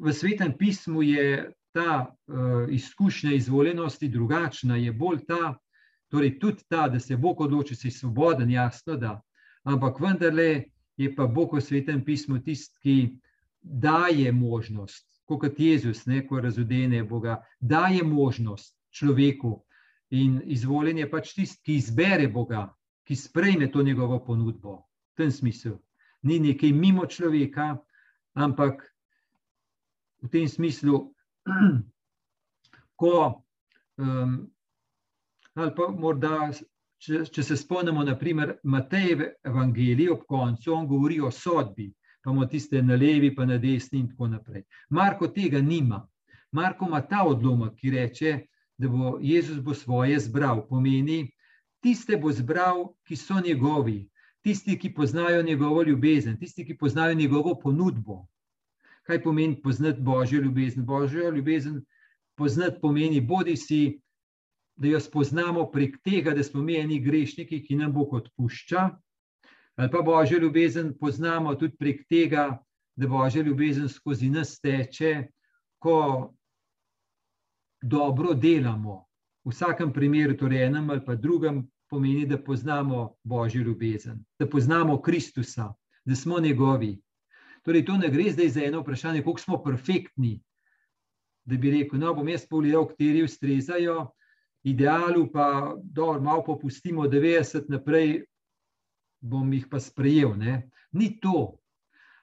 v 0.00 0.12
svetem 0.12 0.52
pismu 0.56 1.02
je 1.02 1.52
ta 1.72 2.08
uh, 2.08 2.66
izkušnja 2.72 3.32
izvoljenosti 3.32 4.08
drugačna, 4.08 4.76
je 4.76 4.92
bolj 4.92 5.24
ta, 5.28 5.54
torej 6.08 6.38
tudi 6.38 6.64
ta, 6.68 6.88
da 6.88 7.00
se 7.00 7.16
Bog 7.16 7.40
odloči, 7.40 7.74
da 7.74 7.80
si 7.80 7.90
svoboden, 7.90 8.50
jasno 8.50 8.96
da, 8.96 9.20
ampak 9.62 10.00
vendarle 10.00 10.64
je 10.96 11.14
pa 11.16 11.26
Bog 11.26 11.54
v 11.54 11.60
svetem 11.60 12.04
pismu 12.04 12.40
tisti, 12.42 12.78
ki 12.82 12.96
daje 13.60 14.32
možnost, 14.32 15.06
kot 15.26 15.60
Jezus, 15.60 16.06
ne, 16.06 16.26
ko 16.26 16.40
razodene 16.40 17.04
Boga, 17.04 17.42
daje 17.60 18.02
možnost, 18.02 18.76
človeku. 18.90 19.60
In 20.10 20.40
izvoljen 20.44 20.98
je 20.98 21.10
pač 21.10 21.34
tisti, 21.34 21.62
ki 21.64 21.74
izbere 21.78 22.28
Boga, 22.28 22.66
ki 23.06 23.16
sprejme 23.16 23.70
to 23.70 23.82
njegovo 23.82 24.18
ponudbo. 24.24 24.80
V 25.12 25.22
tem 25.22 25.30
smislu. 25.30 25.78
Ni 26.22 26.40
nekaj 26.40 26.72
mimo 26.72 27.06
človeka, 27.06 27.76
ampak 28.34 28.89
v 30.22 30.28
tem 30.28 30.48
smislu, 30.48 31.04
ko. 33.00 33.14
Um, 34.00 34.50
ali 35.54 35.72
pa 35.76 35.88
morda, 35.92 36.50
če, 37.00 37.24
če 37.32 37.44
se 37.44 37.56
spomnimo, 37.56 38.04
naprimer, 38.04 38.56
Matej 38.64 39.16
Evangelij 39.44 40.12
ob 40.12 40.26
koncu, 40.28 40.72
on 40.74 40.86
govori 40.88 41.20
o 41.20 41.30
sodbi, 41.30 41.90
pa 42.20 42.30
imamo 42.30 42.46
tiste 42.48 42.82
na 42.82 42.96
levi, 42.96 43.32
pa 43.34 43.46
na 43.48 43.58
desni, 43.58 44.00
in 44.00 44.08
tako 44.12 44.28
naprej. 44.28 44.64
Marko 44.90 45.28
tega 45.32 45.60
nima. 45.60 46.02
Marko 46.52 46.88
ima 46.88 47.00
ta 47.06 47.24
odlomek, 47.24 47.76
ki 47.78 47.90
reče, 47.96 48.32
da 48.80 48.88
bo 48.88 49.18
Jezus 49.20 49.60
bo 49.60 49.74
svoje 49.74 50.18
zbral. 50.20 50.64
Pomeni, 50.68 51.26
tiste 51.84 52.16
bo 52.16 52.32
zbral, 52.32 52.88
ki 53.06 53.16
so 53.16 53.40
njegovi, 53.40 54.08
tisti, 54.42 54.78
ki 54.78 54.94
poznajo 54.94 55.42
njegovo 55.42 55.82
ljubezen, 55.82 56.38
tisti, 56.38 56.64
ki 56.64 56.76
poznajo 56.76 57.14
njegovo 57.14 57.54
ponudbo. 57.58 58.26
Kaj 59.10 59.22
pomeni 59.22 59.62
poznati 59.62 60.00
Božjo 60.00 60.40
ljubezen? 60.40 60.84
Božjo 60.86 61.30
ljubezen 61.30 61.80
poznati 62.38 62.78
pomeni, 62.80 63.20
bodi 63.20 63.56
si, 63.56 64.00
da 64.76 64.88
jo 64.88 65.00
spoznamo 65.00 65.64
prek 65.70 65.96
tega, 66.04 66.30
da 66.30 66.44
smo 66.46 66.62
mi 66.62 66.76
eni 66.78 67.00
grešniki, 67.02 67.58
ki 67.64 67.74
nam 67.80 67.92
Bog 67.92 68.12
odpušča, 68.14 68.84
ali 69.76 69.90
pa 69.90 70.02
Božjo 70.02 70.38
ljubezen 70.38 70.94
poznamo 71.00 71.54
tudi 71.54 71.76
prek 71.76 72.06
tega, 72.08 72.62
da 72.96 73.08
Božja 73.08 73.42
ljubezen 73.42 73.88
skozi 73.88 74.30
nas 74.30 74.60
teče, 74.60 75.26
ko 75.82 75.98
dobro 77.82 78.34
delamo. 78.34 79.04
V 79.44 79.50
vsakem 79.50 79.92
primeru, 79.92 80.36
torej 80.36 80.68
enem 80.68 80.90
ali 80.90 81.02
pa 81.04 81.18
drugem, 81.18 81.64
pomeni, 81.90 82.26
da 82.26 82.38
poznamo 82.38 83.16
Božjo 83.24 83.66
ljubezen, 83.66 84.22
da 84.38 84.46
poznamo 84.46 85.00
Kristusa, 85.02 85.72
da 86.04 86.14
smo 86.14 86.38
njegovi. 86.40 87.00
Torej, 87.62 87.84
to 87.84 87.96
ne 87.96 88.08
gre 88.08 88.30
zdaj 88.32 88.48
za 88.48 88.64
eno 88.64 88.80
vprašanje, 88.80 89.22
koliko 89.22 89.40
smo 89.40 89.62
perfektni. 89.62 90.40
Da 91.44 91.56
bi 91.56 91.70
rekel, 91.70 92.00
no, 92.00 92.14
bom 92.14 92.28
jaz 92.28 92.46
pogledal, 92.48 92.86
kateri 92.88 93.24
ustrezajo, 93.24 94.10
idealu 94.62 95.26
pa 95.32 95.76
dobro, 95.82 96.20
malo 96.20 96.44
popustimo, 96.44 97.08
90 97.08 97.68
naprej, 97.68 98.24
bom 99.20 99.52
jih 99.52 99.66
pa 99.70 99.80
sprejel. 99.80 100.36
Ne? 100.38 100.70
Ni 100.92 101.12
to. 101.20 101.56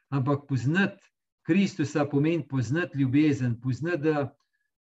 Ampak 0.09 0.47
poznati 0.47 1.07
Kristusa 1.47 2.05
pomeni 2.05 2.47
poznati 2.47 2.97
ljubezen, 2.97 3.61
poznati, 3.61 4.03
da 4.03 4.35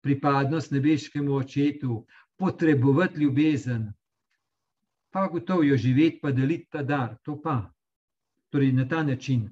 pripadnost 0.02 0.72
nebeškemu 0.72 1.36
očetu, 1.36 2.06
potrebovati 2.36 3.20
ljubezen, 3.20 3.94
pa 5.12 5.28
gotovo 5.28 5.64
jo 5.64 5.78
živeti, 5.78 6.20
pa 6.22 6.32
deliti 6.32 6.68
ta 6.72 6.84
dar. 6.84 7.16
To 7.24 7.42
pa. 7.42 7.72
Torej, 8.50 8.72
na 8.72 8.88
ta 8.88 9.04
način, 9.04 9.48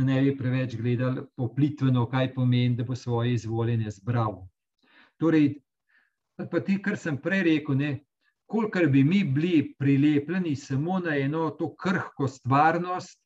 da 0.00 0.06
ne 0.06 0.22
bi 0.22 0.36
preveč 0.36 0.76
gledali 0.76 1.22
poplitveno, 1.36 2.06
kaj 2.08 2.34
pomeni, 2.34 2.76
da 2.76 2.84
bo 2.84 2.96
svoje 2.96 3.34
izvoljenje 3.34 3.90
zbral. 3.90 4.46
Torej, 5.20 5.60
pa 6.50 6.60
ti, 6.64 6.78
kar 6.82 6.96
sem 6.96 7.18
prej 7.20 7.42
rekel, 7.44 7.76
ne, 7.76 7.90
kolikor 8.48 8.88
bi 8.88 9.04
mi 9.04 9.24
bili 9.24 9.74
prilepljeni 9.78 10.56
samo 10.56 10.98
na 10.98 11.16
eno 11.16 11.50
to 11.50 11.74
krhko 11.76 12.28
stvarnost, 12.28 13.20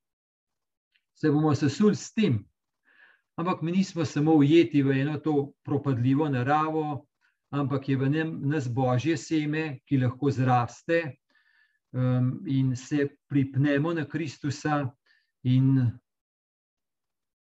se 1.14 1.31
bomo 1.31 1.54
sesuli 1.54 1.95
s 1.95 2.12
tem. 2.14 2.43
Ampak 3.38 3.62
mi 3.62 3.73
nismo 3.73 4.04
samo 4.04 4.35
ujeti 4.35 4.83
v 4.83 5.00
eno 5.00 5.19
to 5.19 5.52
propadljivo 5.64 6.28
naravo, 6.28 7.07
ampak 7.50 7.88
je 7.88 7.97
v 7.97 8.09
njem 8.09 8.38
nas 8.50 8.69
božje 8.69 9.16
seme, 9.16 9.78
ki 9.87 9.99
lahko 10.02 10.31
zraste 10.31 11.02
um, 11.93 12.43
in 12.47 12.76
se 12.76 13.09
pripnemo 13.31 13.95
na 13.95 14.04
Kristusa 14.04 14.90
in 15.43 15.90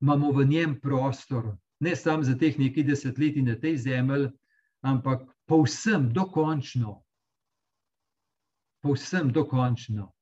imamo 0.00 0.32
v 0.32 0.44
njem 0.44 0.80
prostor, 0.80 1.56
ne 1.80 1.96
samo 1.96 2.22
za 2.22 2.34
teh 2.38 2.58
nekaj 2.58 2.84
desetletij 2.84 3.42
na 3.42 3.54
tej 3.54 3.76
zemlji, 3.76 4.30
ampak 4.82 5.26
povsem 5.46 6.12
dokončno. 6.12 7.02
Povsem 8.82 9.32
dokončno. 9.32 10.12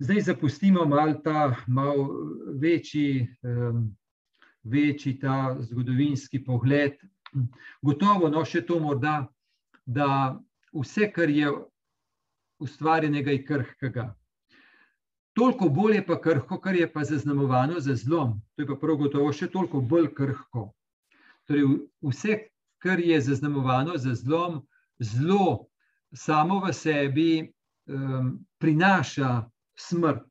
Zdaj 0.00 0.20
zapustimo 0.20 0.84
malo 0.86 1.14
ta 1.24 1.56
malo 1.66 2.08
večji, 2.60 3.36
um, 3.42 3.96
večji 4.62 5.18
ta 5.18 5.56
zgodovinski 5.60 6.44
pogled. 6.44 6.92
Gotovo, 7.82 8.28
no, 8.28 8.44
še 8.44 8.62
to 8.66 8.78
morda, 8.80 9.28
da 9.84 10.38
vse, 10.72 11.10
kar 11.12 11.30
je 11.30 11.52
ustvarjenega, 12.60 13.30
je 13.30 13.44
krhkega. 13.44 14.06
Toliko 15.32 15.68
bolj 15.68 15.94
je 15.94 16.06
pa 16.06 16.20
krhko, 16.20 16.58
kar 16.60 16.76
je 16.76 16.92
pa 16.92 17.04
zaznamovano 17.04 17.80
za 17.80 17.94
zlom. 17.94 18.40
To 18.56 18.62
je 18.62 18.66
pa 18.66 18.74
prav 18.74 18.96
gotovo 18.96 19.32
še 19.32 19.46
toliko 19.50 19.80
bolj 19.80 20.10
krhko. 20.14 20.70
Torej, 21.46 21.66
vse, 22.02 22.38
kar 22.82 23.00
je 23.00 23.20
zaznamovano 23.20 23.98
za 23.98 24.14
zlom, 24.14 24.60
zlo 24.98 25.66
samo 26.12 26.58
v 26.64 26.72
sebi 26.74 27.30
um, 27.86 28.38
prinaša 28.58 29.44
smrt. 29.78 30.26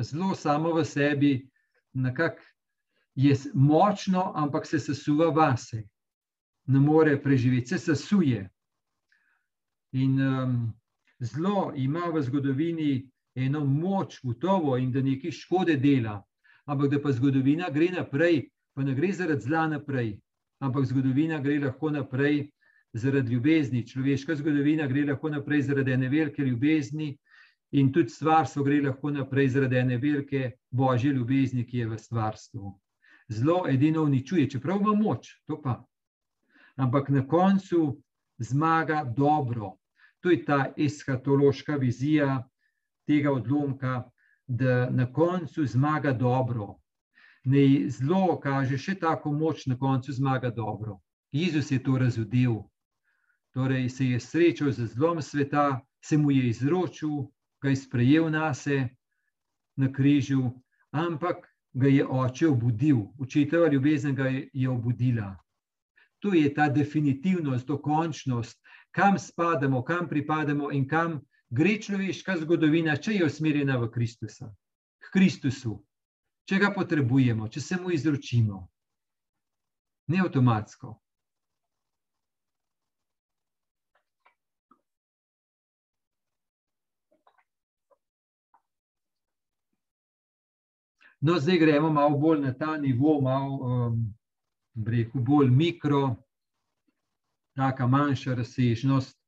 Zlo 0.00 0.34
samo 0.34 0.72
v 0.74 0.84
sebi 0.84 1.32
je 3.14 3.36
močno, 3.54 4.32
ampak 4.34 4.66
se 4.66 4.78
sesuva 4.78 5.30
vase. 5.30 5.84
Ne 6.66 6.80
more 6.80 7.16
preživeti, 7.22 7.68
se 7.68 7.78
sesuje. 7.78 8.48
In 9.92 10.20
um, 10.20 10.72
zlo 11.18 11.72
ima 11.76 12.10
v 12.14 12.22
zgodovini 12.22 13.10
eno 13.34 13.64
moč, 13.64 14.20
gotovo, 14.22 14.76
in 14.76 14.92
da 14.92 15.02
nekaj 15.02 15.30
škode 15.30 15.76
dela, 15.76 16.20
ampak 16.66 16.90
da 16.90 17.00
pa 17.02 17.12
zgodovina 17.12 17.70
gre 17.70 17.90
naprej, 17.94 18.48
pa 18.74 18.82
ne 18.82 18.94
gre 18.94 19.12
zaradi 19.12 19.46
zla 19.46 19.66
naprej, 19.68 20.18
ampak 20.60 20.86
zgodovina 20.86 21.38
gre 21.40 21.58
lahko 21.58 21.90
naprej 21.90 22.50
zaradi 22.92 23.34
ljubezni. 23.34 23.86
Človeška 23.86 24.34
zgodovina 24.34 24.86
gre 24.86 25.04
lahko 25.12 25.30
naprej 25.30 25.62
zaradi 25.62 25.92
ene 25.92 26.08
velike 26.08 26.42
ljubezni, 26.42 27.16
in 27.70 27.92
tudi 27.92 28.10
stvarstvo 28.10 28.64
gre 28.64 28.80
lahko 28.82 29.10
naprej 29.10 29.48
zaradi 29.48 29.76
ene 29.76 29.98
velike 29.98 30.52
božje 30.70 31.12
ljubezni, 31.12 31.66
ki 31.66 31.78
je 31.78 31.88
v 31.88 31.98
stvarstvu. 31.98 32.72
Zlo 33.28 33.64
edino 33.68 34.02
uničuje, 34.02 34.50
čeprav 34.50 34.80
ima 34.80 34.94
moč, 34.94 35.28
to 35.46 35.60
pa. 35.62 35.84
Ampak 36.76 37.08
na 37.08 37.26
koncu 37.26 38.00
zmaga 38.38 39.04
dobro. 39.16 39.76
To 40.20 40.30
je 40.30 40.44
ta 40.44 40.72
eskatološka 40.76 41.76
vizija 41.76 42.48
tega 43.10 43.32
odlomka, 43.34 43.94
da 44.46 44.90
na 44.90 45.06
koncu 45.12 45.66
zmaga 45.66 46.12
dobro. 46.12 46.76
Ne 47.44 47.90
zlo 47.90 48.38
kaže 48.40 48.78
še 48.78 48.94
tako 49.02 49.32
moč, 49.32 49.66
na 49.66 49.78
koncu 49.78 50.12
zmaga 50.12 50.50
dobro. 50.50 50.98
Jezus 51.32 51.70
je 51.70 51.82
to 51.82 51.98
razudel. 51.98 52.60
Torej 53.54 53.88
se 53.90 54.06
je 54.06 54.20
srečal 54.20 54.70
z 54.70 54.86
zlom 54.94 55.22
sveta, 55.22 55.80
se 56.04 56.18
mu 56.18 56.30
je 56.30 56.48
izročil, 56.48 57.26
ga 57.62 57.70
je 57.70 57.76
sprejel 57.76 58.30
na 58.30 58.54
sebe 58.54 58.94
na 59.76 59.88
križu, 59.92 60.50
ampak 60.92 61.46
ga 61.72 61.88
je 61.88 62.06
oče 62.06 62.48
obudil, 62.48 62.98
učitelj 63.18 63.72
ljubezen 63.72 64.14
ga 64.14 64.28
je 64.52 64.68
obudila. 64.70 65.36
To 66.20 66.34
je 66.34 66.54
ta 66.54 66.68
definitivnost, 66.68 67.66
dokončnost, 67.66 68.60
kam 68.90 69.18
spadamo, 69.18 69.82
kam 69.82 70.08
pripadamo 70.08 70.70
in 70.72 70.88
kam 70.88 71.20
gre 71.50 71.76
človeška 71.82 72.38
zgodovina, 72.44 72.96
če 72.96 73.18
je 73.18 73.26
usmerjena 73.26 73.78
v 73.82 73.90
Kristusa, 73.90 74.50
k 75.02 75.12
Kristusu, 75.12 75.76
če 76.46 76.58
ga 76.62 76.72
potrebujemo, 76.74 77.48
če 77.50 77.60
se 77.60 77.78
mu 77.80 77.92
izročimo. 77.94 78.64
Ne 80.10 80.22
avtomatsko. 80.22 80.96
No, 91.20 91.36
zdaj 91.36 91.58
gremo 91.60 91.90
malo 91.92 92.16
bolj 92.16 92.40
na 92.40 92.54
ta 92.56 92.78
nivo, 92.80 93.18
malo 93.20 93.56
um, 93.60 93.96
breku, 94.72 95.20
bolj 95.20 95.50
mikro, 95.52 96.14
taka 97.52 97.86
manjša 97.86 98.34
razsežnost, 98.38 99.19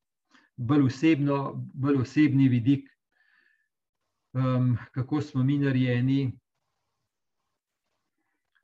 bolj, 0.57 0.87
osebno, 0.87 1.53
bolj 1.75 2.01
osebni 2.03 2.49
vidik, 2.49 2.89
um, 4.33 4.77
kako 4.93 5.21
smo 5.21 5.45
mi 5.45 5.59
narejeni. 5.59 6.33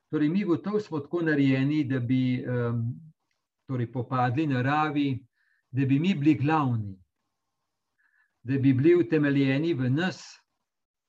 Torej, 0.09 0.29
mi 0.29 0.43
gotovo 0.43 0.79
smo 0.79 0.99
tako 0.99 1.21
narejeni, 1.21 1.83
da 1.83 1.99
bi 1.99 2.45
um, 2.45 2.85
torej 3.67 3.91
popadli 3.91 4.47
naravi, 4.47 5.25
da 5.71 5.85
bi 5.85 5.99
mi 5.99 6.15
bili 6.15 6.35
glavni, 6.35 6.95
da 8.43 8.57
bi 8.57 8.73
bili 8.73 8.95
utemeljeni 8.95 9.73
v 9.73 9.89
nas, 9.89 10.23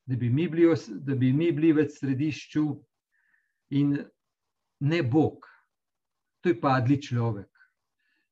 da 0.05 0.17
bi 0.17 0.29
mi 0.29 0.49
bili, 0.49 0.75
da 1.01 1.15
bi 1.15 1.33
mi 1.33 1.53
bili 1.53 1.73
v 1.73 1.87
središču 1.89 2.67
in 3.71 3.97
ne 4.81 5.03
Bog. 5.03 5.47
To 6.41 6.49
je 6.49 6.61
padli 6.61 7.01
človek. 7.03 7.60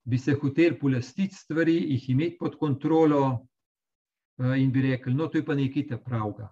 Bi 0.08 0.18
se 0.18 0.34
hotel 0.40 0.78
polastiti 0.80 1.34
stvari, 1.34 1.74
jih 1.92 2.10
imeti 2.10 2.38
pod 2.40 2.56
kontrolo 2.56 3.22
eh, 4.38 4.56
in 4.62 4.72
bi 4.72 4.82
rekel, 4.82 5.12
no, 5.16 5.28
to 5.28 5.38
je 5.38 5.44
pa 5.44 5.54
nekaj 5.54 5.86
ta 5.90 5.98
pravga. 5.98 6.48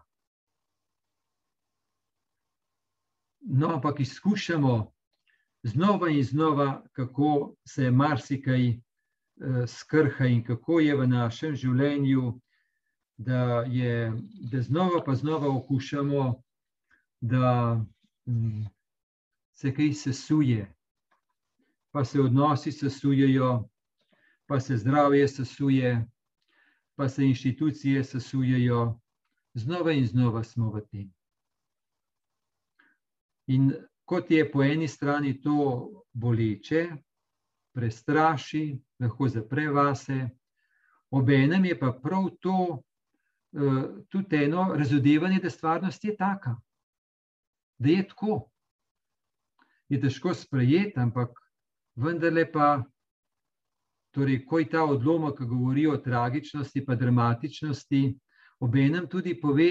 No, 3.40 3.70
ampak 3.78 4.00
izkušamo 4.00 4.92
znova 5.62 6.10
in 6.10 6.24
znova, 6.24 6.82
kako 6.92 7.54
se 7.64 7.90
marsikaj 7.90 8.68
eh, 8.68 8.76
skrha 9.66 10.26
in 10.26 10.44
kako 10.44 10.80
je 10.80 10.96
v 10.96 11.06
našem 11.08 11.54
življenju 11.56 12.40
da, 13.16 13.64
je, 13.68 14.12
da 14.52 14.62
znova 14.62 15.04
pa 15.04 15.14
znova 15.14 15.56
okušamo, 15.56 16.42
da 17.20 17.74
mm, 18.26 18.64
se 19.52 19.74
kaj 19.74 19.92
sesuje, 19.92 20.75
pa 21.96 22.04
se 22.04 22.20
odnosi 22.20 22.72
sesujejo, 22.72 23.68
pa 24.46 24.60
se 24.60 24.76
zdravje 24.76 25.28
sesuje, 25.28 25.92
pa 26.94 27.08
se 27.08 27.24
inštitucije 27.24 28.04
sesujejo, 28.04 29.00
znova 29.54 29.92
in 29.96 30.04
znova 30.06 30.44
smo 30.44 30.68
v 30.74 30.82
tem. 30.90 31.06
In 33.46 33.72
kot 34.04 34.30
je 34.30 34.44
po 34.52 34.62
eni 34.62 34.88
strani 34.88 35.40
to 35.40 35.88
boleče, 36.12 36.84
prestraši, 37.72 38.76
lahko 39.00 39.28
zapre 39.28 39.70
vase, 39.72 40.28
obenem 41.10 41.64
je 41.64 41.78
pa 41.78 41.92
prav 42.02 42.28
to 42.40 42.82
Eh, 43.56 44.04
tudi 44.08 44.36
eno 44.36 44.74
razodevanje, 44.74 45.38
da 45.40 45.50
stvarnost 45.50 46.04
je 46.04 46.16
taka, 46.16 46.56
da 47.78 47.88
je 47.88 48.08
tako. 48.08 48.50
Je 49.88 50.00
težko 50.00 50.34
sprejeti, 50.34 51.00
ampak 51.00 51.38
vendarle 51.96 52.44
pa, 52.52 52.84
torej, 54.14 54.44
ko 54.46 54.58
je 54.58 54.68
ta 54.70 54.84
odlomek, 54.84 55.38
ki 55.38 55.48
govori 55.48 55.86
o 55.86 55.96
tragičnosti, 56.00 56.84
pa 56.84 56.94
dramatičnosti, 56.94 58.02
obenem 58.60 59.08
tudi 59.08 59.36
pove 59.40 59.70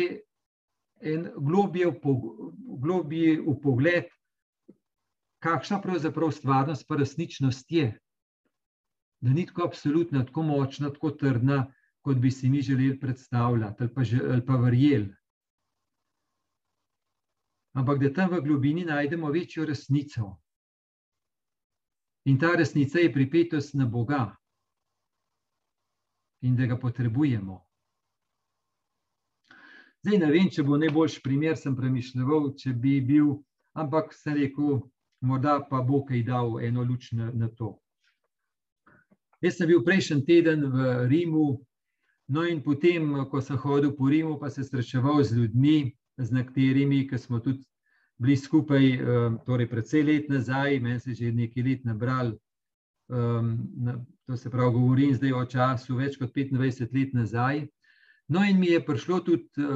en 1.01 1.29
globje 1.37 1.91
v 3.45 3.55
pogled, 3.61 4.09
kakšna 5.45 5.81
pravzaprav 5.81 6.31
stvarnost 6.31 6.87
pa 6.87 6.97
resničnost 6.97 7.71
je. 7.71 7.91
Da 9.21 9.33
ni 9.33 9.45
tako 9.45 9.65
absolutna, 9.65 10.25
tako 10.25 10.43
močna, 10.43 10.89
tako 10.93 11.11
trdna, 11.11 11.65
kot 12.05 12.17
bi 12.21 12.31
si 12.31 12.49
mi 12.49 12.61
želeli 12.61 12.99
predstavljati 12.99 13.83
ali 13.83 13.93
pa, 13.93 14.01
ali 14.31 14.45
pa 14.45 14.55
verjeli. 14.55 15.13
Ampak 17.75 17.99
da 17.99 18.13
tam 18.13 18.31
v 18.31 18.41
globini 18.41 18.85
najdemo 18.85 19.31
večjo 19.31 19.65
resnico. 19.65 20.37
In 22.25 22.39
ta 22.41 22.55
resnica 22.55 22.99
je 22.99 23.13
pripetost 23.13 23.75
na 23.75 23.85
Boga. 23.85 24.35
in 26.45 26.55
da 26.55 26.65
ga 26.65 26.77
potrebujemo. 26.77 27.65
Zdaj 30.03 30.19
ne 30.21 30.27
vem, 30.29 30.49
če 30.53 30.63
bo 30.63 30.77
najboljši 30.77 31.21
primer, 31.25 31.55
sem 31.57 31.73
premišljal, 31.75 32.51
če 32.61 32.73
bi 32.77 32.99
bil, 33.01 33.31
ampak 33.73 34.13
sem 34.13 34.37
rekel, 34.37 34.83
morda 35.25 35.57
pa 35.69 35.81
bo 35.81 36.03
kaj 36.05 36.21
dal 36.27 36.59
eno 36.61 36.85
luč 36.85 37.09
na, 37.17 37.31
na 37.33 37.49
to. 37.49 37.71
Jaz 39.41 39.57
sem 39.57 39.69
bil 39.71 39.81
prejšnji 39.85 40.21
teden 40.27 40.67
v 40.69 40.91
Rimu, 41.09 41.47
no 42.29 42.45
in 42.45 42.61
potem, 42.61 43.09
ko 43.31 43.41
sem 43.41 43.57
hodil 43.65 43.95
po 43.97 44.11
Rimu, 44.13 44.37
pa 44.41 44.53
se 44.53 44.63
srečeval 44.63 45.23
z 45.25 45.39
ljudmi, 45.39 45.95
z 46.21 46.37
nekaterimi, 46.37 47.07
ki 47.09 47.17
smo 47.17 47.41
tudi 47.41 47.65
bili 48.17 48.37
skupaj, 48.37 48.85
torej 49.45 49.69
predvsej 49.69 50.03
let 50.03 50.29
nazaj, 50.29 50.79
meni 50.79 50.99
se 50.99 51.13
že 51.13 51.31
nekaj 51.31 51.63
let 51.63 51.85
nabral. 51.85 52.33
To 54.25 54.37
se 54.37 54.49
pravi, 54.49 54.73
govorim 54.73 55.13
zdaj 55.13 55.33
o 55.33 55.45
času 55.45 55.95
več 55.95 56.17
kot 56.17 56.33
25 56.33 56.93
let 56.95 57.13
nazaj. 57.13 57.67
No, 58.27 58.43
in 58.43 58.59
mi 58.59 58.71
je 58.71 58.85
prišlo 58.85 59.19
tudi 59.19 59.67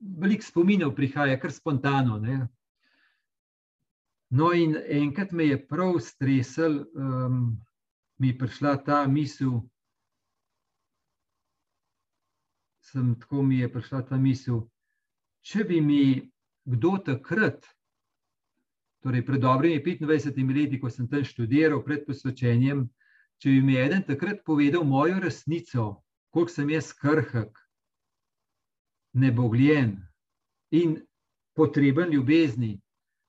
veliko 0.00 0.42
spominov, 0.42 0.94
prihaja 0.94 1.38
kar 1.40 1.52
spontano. 1.52 2.18
Ne? 2.18 2.48
No, 4.30 4.52
in 4.52 4.76
enkrat 4.88 5.32
me 5.32 5.46
je 5.46 5.66
prav 5.68 6.00
stresel, 6.00 6.84
um, 6.94 7.56
mi 8.18 8.28
je 8.28 8.38
prišla 8.38 8.76
ta 8.84 9.06
misel, 9.06 9.60
sem 12.82 13.14
tako 13.20 13.42
mi 13.42 13.60
je 13.60 13.72
prišla 13.72 14.02
ta 14.08 14.18
misel, 14.18 14.64
če 15.46 15.64
bi 15.64 15.80
mi 15.80 16.02
kdo 16.66 16.98
takrat, 16.98 17.62
torej 19.02 19.22
pred 19.22 19.40
dobrimi 19.40 19.78
25 19.78 20.54
leti, 20.54 20.80
ko 20.82 20.90
sem 20.90 21.06
tam 21.08 21.22
študiral, 21.24 21.84
pred 21.86 22.02
posvečenjem, 22.06 22.88
če 23.38 23.52
bi 23.54 23.60
mi 23.62 23.76
eden 23.78 24.02
takrat 24.02 24.42
povedal 24.44 24.82
mojo 24.84 25.20
resnico, 25.22 26.02
koliko 26.34 26.52
sem 26.52 26.72
jaz 26.74 26.90
krhek, 26.96 27.54
nebogljen 29.14 29.94
in 30.74 30.98
potreben 31.56 32.10
ljubezni, 32.12 32.76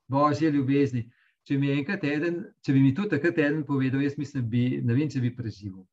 božje 0.10 0.52
ljubezni. 0.52 1.06
Če, 1.47 1.56
mi 1.56 1.71
eden, 1.71 2.41
če 2.60 2.73
bi 2.76 2.82
mi 2.84 2.89
to 2.91 3.06
takrat 3.08 3.38
eden 3.39 3.62
povedal, 3.63 4.02
jaz 4.04 4.17
mislim, 4.19 4.50
bi, 4.52 4.82
ne 4.84 4.97
vem, 4.97 5.08
če 5.08 5.21
bi 5.23 5.32
preživel. 5.32 5.86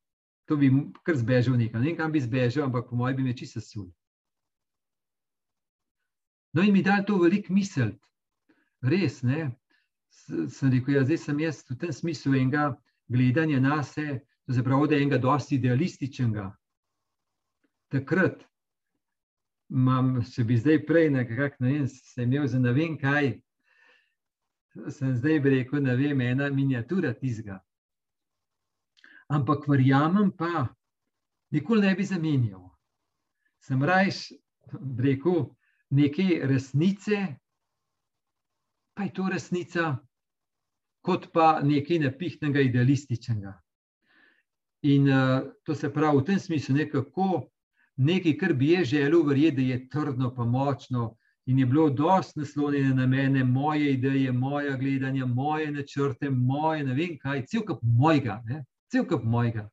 To 0.51 0.57
bi 0.59 0.67
kar 1.07 1.15
zbežal 1.15 1.55
nekam. 1.61 1.85
Ne 1.85 1.93
vem, 1.93 1.99
kam 2.01 2.11
bi 2.11 2.25
zbežal, 2.25 2.67
ampak 2.67 2.89
po 2.89 2.99
mojem 2.99 3.21
bi 3.21 3.29
me 3.29 3.37
čisto 3.39 3.63
sul. 3.63 3.87
No, 6.55 6.63
in 6.63 6.73
mi 6.73 6.83
da 6.83 7.03
to 7.03 7.19
veliko 7.19 7.53
misel. 7.53 7.91
Res, 8.83 9.23
ne. 9.27 9.51
Sem 10.15 10.71
rekel, 10.71 10.95
ja, 10.95 11.05
zdaj 11.05 11.19
sem 11.25 11.41
jaz 11.43 11.65
v 11.67 11.77
tem 11.81 11.93
smislu 11.93 12.37
enega 12.39 12.69
gledanja 13.11 13.59
na 13.61 13.83
sebe, 13.83 14.21
to 14.47 14.55
se 14.55 14.63
pravi, 14.63 14.89
da 14.89 14.95
je 14.95 15.03
enega 15.03 15.19
dosti 15.19 15.57
idealističnega. 15.59 16.45
Takrat, 17.91 18.45
imam, 19.73 20.21
če 20.23 20.45
bi 20.47 20.59
zdaj 20.61 20.79
prej 20.87 21.11
nekako, 21.17 21.65
ne 21.65 21.73
vem, 21.73 21.89
se 21.89 22.23
imel 22.23 22.47
za 22.47 22.61
ne 22.63 22.73
vem 22.77 22.95
kaj, 23.01 23.33
sem 24.95 25.17
zdaj 25.19 25.41
bi 25.43 25.57
rekel, 25.57 25.83
ne 25.83 25.97
vem, 25.99 26.23
ena 26.23 26.49
miniatura 26.55 27.13
tizga. 27.19 27.59
Ampak 29.33 29.67
verjamem 29.69 30.31
pa, 30.37 30.69
nikoli 31.51 31.89
ne 31.89 31.95
bi 31.99 32.07
zamenjal. 32.07 32.69
Sem 33.65 33.83
rajš 33.83 34.29
rekel 35.01 35.49
nekaj 35.95 36.41
resnice, 36.51 37.21
pa 38.95 39.07
je 39.07 39.13
to 39.15 39.29
resnica, 39.33 39.97
kot 41.05 41.29
pa 41.33 41.61
nekaj 41.63 41.99
napihnega 42.07 42.63
idealističnega. 42.65 43.53
In 44.85 45.09
uh, 45.09 45.43
to 45.65 45.75
se 45.75 45.93
pravi 45.93 46.19
v 46.19 46.25
tem 46.29 46.39
smislu 46.41 46.77
nekako, 46.77 47.47
nekaj, 47.97 48.37
kar 48.41 48.55
bi 48.55 48.73
jaz 48.73 48.89
želel 48.93 49.23
verjeti, 49.27 49.57
da 49.57 49.63
je 49.63 49.89
trdno, 49.89 50.35
pa 50.35 50.45
močno. 50.45 51.15
In 51.47 51.59
je 51.59 51.67
bilo 51.67 51.91
dosti 51.91 52.41
naslonjeno 52.41 52.95
na 52.95 53.07
mene, 53.07 53.45
moje 53.45 53.93
ideje, 53.93 54.33
moje 54.33 54.77
gledanje, 54.81 55.25
moje 55.25 55.71
načrte, 55.71 56.31
moje 56.31 56.85
ne 56.85 56.95
vem 56.95 57.19
kaj, 57.21 57.45
cel 57.47 57.65
kup 57.69 57.83
mojega, 57.83 58.43
ne? 58.49 58.65
cel 58.89 59.05
kup 59.09 59.25
mojega. 59.25 59.69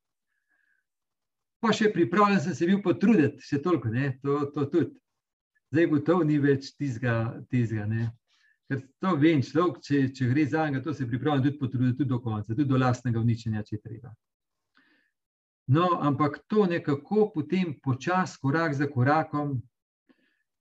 Pa 1.62 1.72
še 1.74 1.92
pripravljen 1.94 2.42
sem 2.44 2.56
se 2.58 2.68
bil 2.68 2.82
potruditi, 2.84 3.40
še 3.46 3.62
toliko, 3.64 3.92
ne? 3.94 4.18
To, 4.24 4.42
to 4.52 4.66
tudi. 4.66 5.01
Zdaj 5.72 5.88
gotovo 5.88 6.24
ni 6.28 6.38
več 6.44 6.74
tizga, 6.76 7.38
tizga, 7.50 7.86
ne. 7.88 8.10
Ker 8.68 8.82
to 9.04 9.14
vem, 9.20 9.40
človek, 9.44 9.80
če, 9.84 10.02
če 10.16 10.28
gre 10.32 10.44
za 10.48 10.66
njega, 10.68 10.84
to 10.84 10.94
se 10.96 11.08
pripravljen 11.08 11.46
tudi 11.46 11.60
potruditi, 11.60 11.98
tudi 12.02 12.10
do 12.10 12.20
konca, 12.24 12.52
tudi 12.52 12.68
do 12.68 12.80
lastnega 12.80 13.20
uničenja, 13.20 13.64
če 13.68 13.80
treba. 13.80 14.12
No, 15.72 15.88
ampak 16.04 16.42
to 16.52 16.66
nekako 16.68 17.30
potem 17.32 17.74
počasi, 17.84 18.40
korak 18.42 18.76
za 18.76 18.88
korakom, 18.92 19.62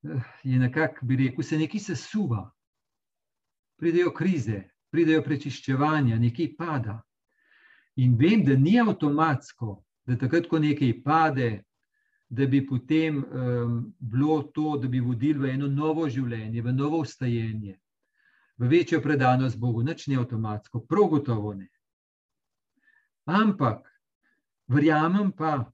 eh, 0.06 0.26
je 0.46 0.58
nekako, 0.58 1.06
bi 1.06 1.16
rekel, 1.24 1.44
se 1.44 1.58
nekaj 1.58 1.82
sesuva. 1.88 2.44
Pridejo 3.78 4.12
krize, 4.14 4.62
pridejo 4.90 5.22
prečiščevanja, 5.26 6.18
nekaj 6.18 6.52
pada. 6.58 7.00
In 7.98 8.14
vem, 8.18 8.44
da 8.46 8.54
ni 8.54 8.76
avtomatsko, 8.78 9.80
da 10.06 10.18
takrat, 10.18 10.46
ko 10.46 10.58
nekaj 10.62 11.00
pade, 11.02 11.50
da 12.30 12.46
bi 12.46 12.62
potem 12.66 13.18
um, 13.18 13.76
bilo 13.98 14.42
to, 14.54 14.76
da 14.78 14.88
bi 14.88 15.00
vodili 15.02 15.38
v 15.38 15.54
eno 15.54 15.66
novo 15.66 16.08
življenje, 16.08 16.62
v 16.62 16.72
novo 16.72 17.02
ustajenje, 17.02 17.76
v 18.58 18.68
večjo 18.70 19.00
predanost 19.02 19.58
Bogu. 19.58 19.82
Nič 19.82 20.06
ni 20.06 20.16
avtomatsko, 20.16 20.84
prav 20.86 21.08
gotovo 21.10 21.54
ne. 21.58 21.66
Ampak 23.26 23.90
Verjamem 24.70 25.32
pa, 25.34 25.64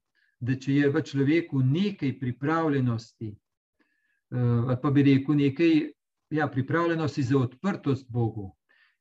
da 0.41 0.55
če 0.57 0.73
je 0.73 0.89
v 0.93 1.03
človeku 1.05 1.61
nekaj 1.61 2.15
pripravljenosti, 2.21 3.29
ali 4.33 4.77
pa 4.83 4.93
bi 4.93 5.05
rekel 5.05 5.37
nekaj 5.37 5.75
ja, 6.33 6.47
pripravljenosti 6.49 7.25
za 7.29 7.39
odprtost 7.39 8.09
Bogu, 8.09 8.49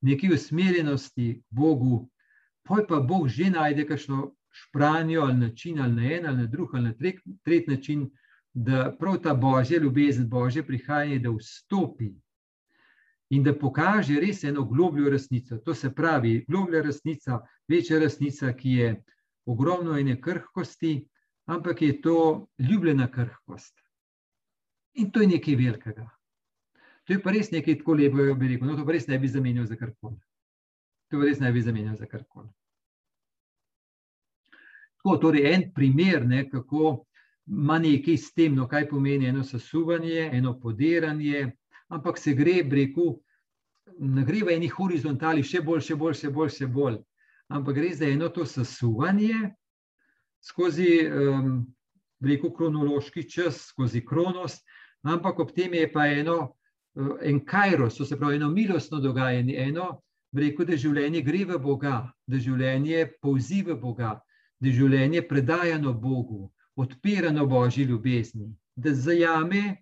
nekaj 0.04 0.36
usmerjenosti 0.36 1.30
Bogu, 1.50 2.10
poj 2.68 2.84
pa 2.90 3.00
Bog 3.00 3.30
že 3.32 3.48
najde 3.56 3.88
kakšno 3.88 4.34
špranjo 4.56 5.22
ali 5.22 5.34
način, 5.34 5.80
ali 5.82 5.94
na 5.94 6.12
en, 6.14 6.26
ali 6.26 6.38
na 6.38 6.46
drug, 6.46 6.76
ali 6.76 6.84
na 6.84 6.94
tretji 7.44 7.76
način, 7.76 8.10
da 8.54 8.96
prav 9.00 9.18
ta 9.24 9.34
božja 9.34 9.80
ljubezen, 9.80 10.30
božje 10.30 10.64
prihajanje, 10.64 11.20
da 11.20 11.30
vstopi. 11.30 12.14
In 13.30 13.44
da 13.44 13.56
pokaže 13.60 14.20
res 14.22 14.44
eno 14.44 14.64
globljo 14.66 15.10
resnico. 15.10 15.58
To 15.58 15.74
se 15.74 15.90
pravi, 15.96 16.46
globlja 16.48 16.82
resnica, 16.82 17.40
večja 17.68 18.00
resnica, 18.00 18.54
ki 18.54 18.72
je 18.72 19.04
ogromno 19.46 19.98
ene 20.00 20.22
krhkosti, 20.22 21.08
ampak 21.46 21.82
je 21.82 22.02
to 22.02 22.48
ljubljena 22.60 23.12
krhkost. 23.12 23.82
In 24.94 25.12
to 25.12 25.22
je 25.22 25.28
nekaj 25.28 25.56
velikega. 25.56 26.10
To 27.06 27.14
je 27.14 27.22
pa 27.22 27.32
res 27.32 27.52
nekaj 27.52 27.82
tako 27.82 27.94
lepo, 27.94 28.24
da 28.24 28.34
bi 28.34 28.54
rekel, 28.54 28.68
no, 28.68 28.78
to 28.78 28.86
pa 28.86 28.96
res 28.96 29.08
ne 29.08 29.20
bi 29.20 29.28
zamenjal 29.28 29.66
za 29.66 29.76
karkoli. 29.76 30.18
To 31.12 31.20
pa 31.20 31.28
res 31.28 31.42
ne 31.44 31.52
bi 31.52 31.62
zamenjal 31.62 31.98
za 32.00 32.08
karkoli. 32.10 32.50
Tako, 35.06 35.20
torej, 35.22 35.46
en 35.54 35.68
primer, 35.70 36.24
ne, 36.26 36.48
kako 36.50 37.06
ima 37.46 37.78
nekaj 37.78 38.18
s 38.18 38.34
tem, 38.34 38.56
no, 38.58 38.66
kaj 38.68 38.88
pomeni 38.90 39.30
eno 39.30 39.44
sesuvanje, 39.46 40.32
eno 40.34 40.56
podiranje, 40.60 41.52
ampak 41.94 42.18
se 42.18 42.34
gre, 42.34 42.64
rekel, 42.66 43.14
ne 44.02 44.24
gre 44.26 44.42
v 44.48 44.56
eni 44.56 44.72
horizontali, 44.74 45.46
še 45.46 45.62
bolj, 45.62 45.84
še 45.86 46.00
bolj, 46.02 46.16
še 46.24 46.32
bolj, 46.34 46.56
še 46.58 46.72
bolj 46.80 47.04
ampak 47.48 47.76
gre 47.76 47.94
za 47.94 48.06
eno 48.06 48.30
to 48.30 48.46
sesuvanje 48.46 49.54
skozi, 50.42 51.08
um, 51.10 51.66
rekel, 52.22 52.54
kronološki 52.54 53.30
čas, 53.30 53.68
skozi 53.70 54.06
kronos, 54.06 54.60
ampak 55.04 55.40
ob 55.40 55.54
tem 55.56 55.74
je 55.74 55.88
pa 55.92 56.08
eno, 56.08 56.56
uh, 56.96 57.16
en 57.22 57.40
kajros, 57.46 57.98
to 57.98 58.06
se 58.06 58.18
pravi, 58.18 58.38
eno 58.38 58.50
milostno 58.50 59.00
dogajanje, 59.02 59.56
eno, 59.58 59.88
rekel, 60.34 60.66
da 60.66 60.78
življenje 60.78 61.22
gre 61.26 61.46
v 61.50 61.60
Boga, 61.62 61.98
da 62.28 62.38
življenje 62.42 63.08
povzi 63.22 63.64
v 63.66 63.78
Boga, 63.82 64.20
da 64.60 64.72
življenje 64.72 65.22
predajano 65.28 65.94
Bogu, 65.94 66.50
odpirano 66.76 67.46
Božji 67.48 67.86
ljubezni, 67.86 68.50
da 68.76 68.94
zajame, 68.94 69.78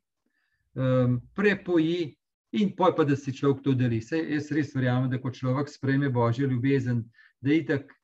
um, 0.75 1.21
prepoji. 1.35 2.13
In 2.53 2.69
pa, 2.77 2.91
da 2.93 3.15
si 3.17 3.31
človek 3.33 3.63
to 3.65 3.71
deli. 3.73 3.97
Sej, 3.97 4.27
jaz 4.29 4.51
res 4.53 4.75
verjamem, 4.75 5.07
da 5.09 5.17
ko 5.17 5.31
človek 5.33 5.71
sprejme 5.73 6.11
božjo 6.13 6.45
ljubezen, 6.45 6.99
da 7.41 7.49
je 7.49 7.63
tako 7.65 7.95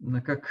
nekako 0.00 0.48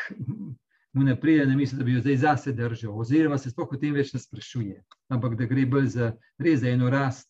mu 0.94 1.04
ne 1.04 1.20
pride 1.22 1.46
na 1.46 1.56
misel, 1.56 1.80
da 1.80 1.86
bi 1.86 1.94
jo 1.94 2.02
zdaj 2.02 2.18
zase 2.18 2.54
držal, 2.54 3.00
oziroma 3.00 3.38
se 3.38 3.50
sploh 3.50 3.72
o 3.72 3.78
tem 3.78 3.94
več 3.94 4.14
ne 4.14 4.20
sprašuje, 4.20 4.84
ampak 5.14 5.36
da 5.38 5.46
gre 5.46 5.66
bolj 5.66 5.88
za, 5.94 6.14
res 6.38 6.62
za 6.64 6.70
eno 6.70 6.90
rast 6.90 7.30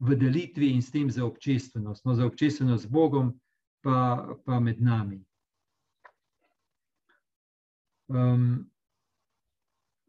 v 0.00 0.16
delitvi 0.16 0.70
in 0.74 0.82
s 0.82 0.92
tem 0.92 1.10
za 1.10 1.24
občestvenost, 1.24 2.04
no, 2.04 2.14
za 2.14 2.26
občestvenost 2.26 2.84
z 2.84 2.92
Bogom, 2.92 3.32
pa, 3.84 4.36
pa 4.44 4.60
med 4.60 4.80
nami. 4.80 5.20
Um, 8.10 8.66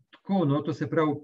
tako, 0.09 0.45
no, 0.45 0.61
to 0.65 0.73
se 0.73 0.89
pravi, 0.89 1.19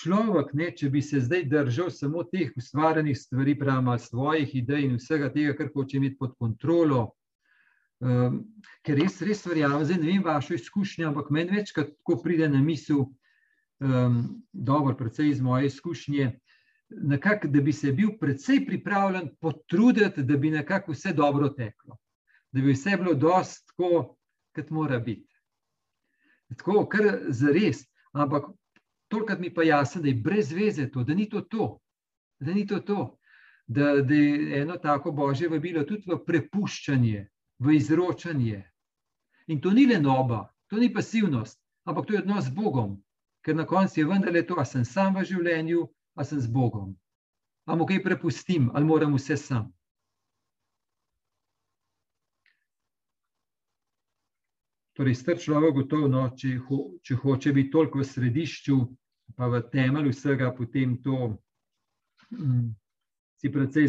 človek, 0.00 0.52
ne, 0.58 0.72
če 0.76 0.90
bi 0.90 1.02
se 1.02 1.20
zdaj 1.22 1.46
držal 1.50 1.90
samo 1.94 2.24
teh 2.26 2.50
ustvarjenih 2.56 3.18
stvari, 3.18 3.54
pravima 3.58 3.98
svojih 3.98 4.54
idej 4.62 4.88
in 4.88 4.98
vsega 4.98 5.30
tega, 5.32 5.54
kar 5.58 5.70
hoče 5.74 5.96
imeti 6.00 6.18
pod 6.18 6.34
kontrolo, 6.38 7.10
Um, 8.00 8.46
ker 8.80 8.96
res, 8.96 9.18
res 9.20 9.42
verjamem, 9.44 9.82
zdaj 9.84 9.98
ne 10.00 10.06
vem 10.08 10.22
vašo 10.24 10.54
izkušnjo, 10.56 11.10
ampak 11.10 11.26
meni 11.36 11.58
večkrat 11.58 11.90
tako 11.98 12.14
pride 12.22 12.46
na 12.48 12.62
misel, 12.64 13.02
um, 13.84 14.14
dobro, 14.52 14.94
predvsej 14.96 15.28
iz 15.34 15.42
moje 15.44 15.68
izkušnje, 15.68 16.30
nekak, 17.12 17.44
da 17.52 17.60
bi 17.60 17.74
se 17.76 17.92
bil 17.92 18.14
predvsej 18.20 18.62
pripravljen 18.66 19.28
potruditi, 19.40 20.24
da 20.24 20.38
bi 20.40 20.54
nekako 20.54 20.96
vse 20.96 21.12
dobro 21.12 21.50
teklo, 21.52 21.98
da 22.52 22.64
bi 22.64 22.72
vse 22.72 22.96
bilo 22.96 23.12
dost 23.14 23.66
tako, 23.68 24.16
kot 24.54 24.70
mora 24.70 24.98
biti. 24.98 25.28
Tako, 26.56 26.86
kar 26.90 27.06
za 27.28 27.52
res, 27.54 27.84
ampak 28.12 28.50
toliko 29.08 29.36
mi 29.38 29.54
pa 29.54 29.62
jasno, 29.62 30.02
da 30.02 30.08
je 30.08 30.14
brez 30.14 30.52
veze 30.52 30.90
to, 30.90 31.04
da 31.04 31.14
ni 31.14 31.28
to 31.28 31.40
to, 31.40 31.78
da 32.40 32.54
ni 32.54 32.66
to 32.66 32.80
to, 32.80 33.18
da, 33.66 34.02
da 34.02 34.14
je 34.14 34.60
eno 34.62 34.76
tako 34.76 35.12
božje 35.12 35.48
vabilo 35.48 35.84
tudi 35.84 36.10
v 36.10 36.18
prepuščanje, 36.26 37.26
v 37.58 37.74
izročanje. 37.76 38.64
In 39.46 39.60
to 39.60 39.70
ni 39.70 39.86
le 39.86 40.00
noba, 40.00 40.48
to 40.66 40.76
ni 40.76 40.92
pasivnost, 40.94 41.60
ampak 41.84 42.06
to 42.06 42.14
je 42.14 42.22
odnos 42.22 42.44
z 42.44 42.54
Bogom, 42.54 42.96
ker 43.44 43.56
na 43.56 43.66
koncu 43.66 44.00
je 44.00 44.06
vendarle 44.06 44.42
to, 44.46 44.58
ali 44.58 44.66
sem 44.66 44.84
sam 44.84 45.14
v 45.14 45.24
življenju, 45.26 45.86
ali 46.16 46.26
sem 46.26 46.40
z 46.40 46.50
Bogom. 46.50 46.96
Ali 47.66 47.78
mu 47.78 47.86
kaj 47.86 48.02
prepustim, 48.02 48.70
ali 48.74 48.84
moram 48.84 49.14
vse 49.14 49.36
sam. 49.36 49.70
Torej, 55.00 55.16
str 55.16 55.38
človek 55.40 55.78
gotovo, 55.78 56.10
no, 56.12 56.26
če, 56.36 56.58
ho, 56.68 56.80
če 57.00 57.16
hoče 57.22 57.54
biti 57.56 57.72
toliko 57.72 58.02
v 58.02 58.04
središču, 58.04 58.76
pa 59.32 59.48
v 59.48 59.62
temelju 59.72 60.12
vsega, 60.12 60.50
potem 60.52 60.98
to 61.00 61.16
um, 62.36 62.66
si 63.40 63.48
precej 63.48 63.88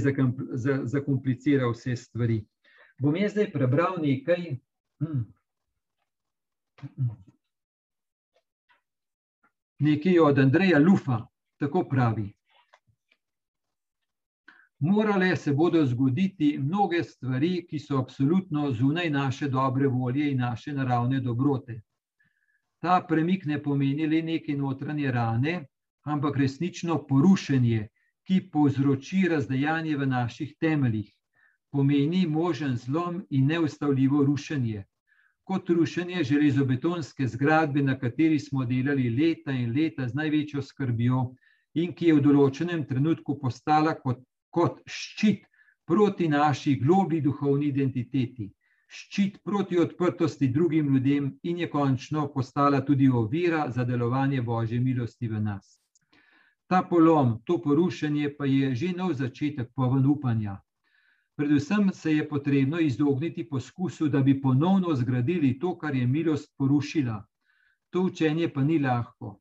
zakomplicira 0.87 1.67
vse 1.73 1.97
stvari 1.99 2.39
bom 3.01 3.15
jaz 3.17 3.33
zdaj 3.33 3.49
prebral 3.51 3.97
nekaj. 4.01 4.57
Hmm. 5.01 5.25
Nekaj 9.81 10.19
od 10.19 10.39
Andreja 10.39 10.79
Lufa, 10.79 11.25
tako 11.59 11.87
pravi. 11.89 12.29
Morale 14.83 15.35
se 15.35 15.53
bodo 15.53 15.85
zgoditi 15.85 16.57
mnoge 16.57 17.03
stvari, 17.03 17.65
ki 17.69 17.79
so 17.79 17.97
absolutno 17.97 18.71
zunaj 18.71 19.09
naše 19.09 19.47
dobre 19.47 19.87
volje 19.87 20.31
in 20.31 20.39
naše 20.39 20.73
naravne 20.73 21.19
dobrote. 21.19 21.81
Ta 22.81 23.05
premik 23.09 23.45
ne 23.45 23.61
pomeni 23.63 24.07
le 24.07 24.21
neke 24.21 24.55
notranje 24.57 25.11
rane, 25.11 25.65
ampak 26.03 26.37
resnično 26.37 26.97
porušenje, 27.07 27.87
ki 28.25 28.39
povzroči 28.51 29.27
razdajanje 29.29 29.97
v 29.97 30.07
naših 30.07 30.55
temeljih 30.59 31.11
pomeni 31.71 32.27
možen 32.27 32.75
zlom 32.77 33.21
in 33.29 33.45
neustavljivo 33.47 34.23
rušenje. 34.23 34.83
Kot 35.43 35.69
rušenje 35.69 36.23
železobetonske 36.23 37.27
zgradbe, 37.27 37.81
na 37.81 37.99
kateri 37.99 38.39
smo 38.39 38.65
delali 38.65 39.09
leta 39.09 39.51
in 39.51 39.71
leta 39.77 40.07
z 40.07 40.13
največjo 40.13 40.61
skrbjo, 40.61 41.21
in 41.73 41.93
ki 41.93 42.07
je 42.07 42.17
v 42.17 42.25
določenem 42.25 42.83
trenutku 42.87 43.37
postala 43.39 43.93
kot, 43.95 44.19
kot 44.51 44.81
ščit 44.85 45.47
proti 45.87 46.27
naši 46.29 46.75
globi 46.79 47.21
duhovni 47.21 47.67
identiteti, 47.71 48.51
ščit 48.87 49.41
proti 49.43 49.79
odprtosti 49.79 50.47
drugim 50.47 50.93
ljudem, 50.93 51.31
in 51.43 51.59
je 51.63 51.69
končno 51.69 52.27
postala 52.33 52.81
tudi 52.85 53.09
ovira 53.09 53.65
za 53.71 53.83
delovanje 53.83 54.41
Božje 54.41 54.79
milosti 54.79 55.27
v 55.27 55.41
nas. 55.41 55.79
Ta 56.67 56.83
polom, 56.87 57.41
to 57.43 57.57
porušenje, 57.61 58.29
pa 58.37 58.45
je 58.45 58.75
že 58.75 58.93
nov 58.95 59.13
začetek 59.13 59.73
poven 59.75 60.05
upanja. 60.05 60.61
Predvsem 61.35 61.89
se 61.93 62.13
je 62.15 62.27
potrebno 62.29 62.79
izogniti 62.79 63.43
poskusu, 63.49 64.07
da 64.07 64.21
bi 64.21 64.41
ponovno 64.41 64.95
zgradili 64.95 65.59
to, 65.59 65.77
kar 65.77 65.95
je 65.95 66.07
milost 66.07 66.53
porušila. 66.57 67.25
To 67.89 68.01
učenje 68.01 68.47
pa 68.53 68.63
ni 68.63 68.79
lahko. 68.79 69.40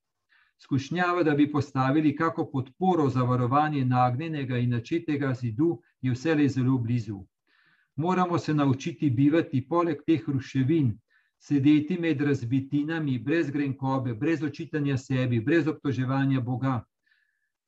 Skušnjava, 0.63 1.23
da 1.23 1.35
bi 1.35 1.53
postavili 1.53 2.17
kako 2.17 2.51
podporo 2.51 3.09
za 3.09 3.23
varovanje 3.23 3.85
nagnjenega 3.85 4.59
in 4.59 4.71
načetega 4.71 5.35
zidu, 5.35 5.83
je 6.01 6.13
vselej 6.13 6.49
zelo 6.49 6.79
blizu. 6.79 7.25
Moramo 7.97 8.39
se 8.39 8.55
naučiti 8.55 9.11
bivati 9.11 9.69
poleg 9.69 10.03
teh 10.07 10.29
ruševin, 10.29 10.99
sedeti 11.39 11.99
med 12.01 12.21
razbitinami, 12.21 13.19
brez 13.19 13.51
grenkobe, 13.51 14.15
brez 14.15 14.43
očitanja 14.43 14.97
sebi, 14.97 15.41
brez 15.41 15.69
obtoževanja 15.69 16.41
Boga. 16.41 16.85